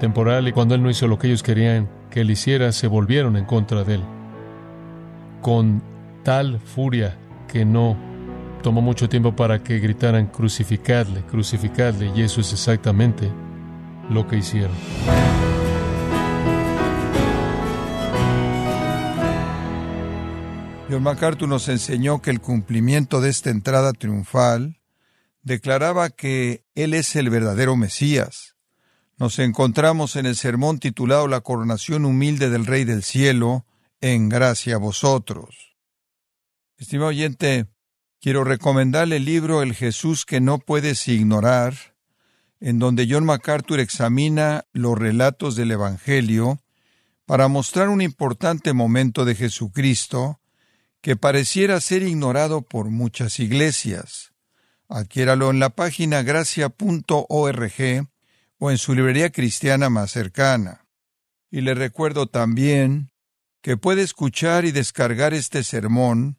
temporal, 0.00 0.48
y 0.48 0.52
cuando 0.52 0.74
él 0.74 0.82
no 0.82 0.90
hizo 0.90 1.06
lo 1.06 1.18
que 1.18 1.28
ellos 1.28 1.42
querían 1.42 1.88
que 2.10 2.22
él 2.22 2.30
hiciera, 2.30 2.72
se 2.72 2.86
volvieron 2.86 3.36
en 3.36 3.44
contra 3.44 3.84
de 3.84 3.96
él. 3.96 4.02
Con 5.42 5.82
tal 6.28 6.60
furia 6.60 7.18
que 7.50 7.64
no 7.64 7.96
tomó 8.62 8.82
mucho 8.82 9.08
tiempo 9.08 9.34
para 9.34 9.62
que 9.62 9.78
gritaran 9.78 10.26
crucificadle, 10.26 11.22
crucificadle, 11.22 12.12
y 12.14 12.20
eso 12.20 12.42
es 12.42 12.52
exactamente 12.52 13.32
lo 14.10 14.28
que 14.28 14.36
hicieron. 14.36 14.76
John 20.90 21.02
MacArthur 21.02 21.48
nos 21.48 21.66
enseñó 21.70 22.20
que 22.20 22.28
el 22.28 22.42
cumplimiento 22.42 23.22
de 23.22 23.30
esta 23.30 23.48
entrada 23.48 23.94
triunfal 23.94 24.82
declaraba 25.40 26.10
que 26.10 26.62
Él 26.74 26.92
es 26.92 27.16
el 27.16 27.30
verdadero 27.30 27.74
Mesías. 27.74 28.54
Nos 29.16 29.38
encontramos 29.38 30.14
en 30.16 30.26
el 30.26 30.36
sermón 30.36 30.78
titulado 30.78 31.26
La 31.26 31.40
coronación 31.40 32.04
humilde 32.04 32.50
del 32.50 32.66
Rey 32.66 32.84
del 32.84 33.02
Cielo, 33.02 33.64
en 34.02 34.28
gracia 34.28 34.74
a 34.74 34.78
vosotros. 34.78 35.67
Estimado 36.78 37.08
oyente, 37.08 37.66
quiero 38.20 38.44
recomendarle 38.44 39.16
el 39.16 39.24
libro 39.24 39.62
El 39.62 39.74
Jesús 39.74 40.24
que 40.24 40.40
no 40.40 40.60
puedes 40.60 41.08
ignorar, 41.08 41.74
en 42.60 42.78
donde 42.78 43.08
John 43.10 43.24
MacArthur 43.24 43.80
examina 43.80 44.64
los 44.72 44.96
relatos 44.96 45.56
del 45.56 45.72
Evangelio 45.72 46.60
para 47.26 47.48
mostrar 47.48 47.88
un 47.88 48.00
importante 48.00 48.74
momento 48.74 49.24
de 49.24 49.34
Jesucristo 49.34 50.40
que 51.00 51.16
pareciera 51.16 51.80
ser 51.80 52.04
ignorado 52.04 52.62
por 52.62 52.90
muchas 52.90 53.40
iglesias. 53.40 54.32
Adquiéralo 54.88 55.50
en 55.50 55.58
la 55.58 55.70
página 55.70 56.22
gracia.org 56.22 57.72
o 58.58 58.70
en 58.70 58.78
su 58.78 58.94
librería 58.94 59.30
cristiana 59.30 59.90
más 59.90 60.12
cercana. 60.12 60.86
Y 61.50 61.62
le 61.62 61.74
recuerdo 61.74 62.28
también 62.28 63.10
que 63.62 63.76
puede 63.76 64.02
escuchar 64.02 64.64
y 64.64 64.70
descargar 64.70 65.34
este 65.34 65.64
sermón, 65.64 66.38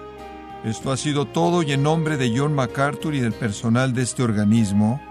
Esto 0.63 0.91
ha 0.91 0.97
sido 0.97 1.25
todo 1.25 1.63
y 1.63 1.71
en 1.71 1.81
nombre 1.81 2.17
de 2.17 2.37
John 2.37 2.53
MacArthur 2.53 3.15
y 3.15 3.19
del 3.19 3.33
personal 3.33 3.93
de 3.93 4.03
este 4.03 4.21
organismo, 4.21 5.01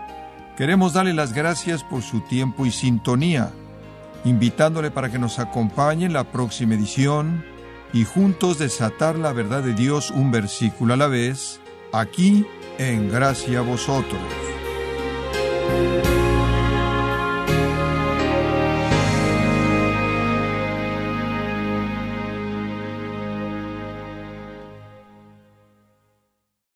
queremos 0.56 0.92
darle 0.92 1.12
las 1.12 1.32
gracias 1.32 1.82
por 1.82 2.02
su 2.02 2.20
tiempo 2.20 2.66
y 2.66 2.70
sintonía, 2.70 3.50
invitándole 4.24 4.92
para 4.92 5.10
que 5.10 5.18
nos 5.18 5.40
acompañe 5.40 6.06
en 6.06 6.12
la 6.12 6.24
próxima 6.24 6.74
edición 6.74 7.44
y 7.92 8.04
juntos 8.04 8.58
desatar 8.58 9.16
la 9.16 9.32
verdad 9.32 9.64
de 9.64 9.74
Dios 9.74 10.12
un 10.12 10.30
versículo 10.30 10.94
a 10.94 10.96
la 10.96 11.08
vez, 11.08 11.60
aquí 11.92 12.46
en 12.78 13.10
Gracia 13.10 13.58
a 13.58 13.62
Vosotros. 13.62 14.20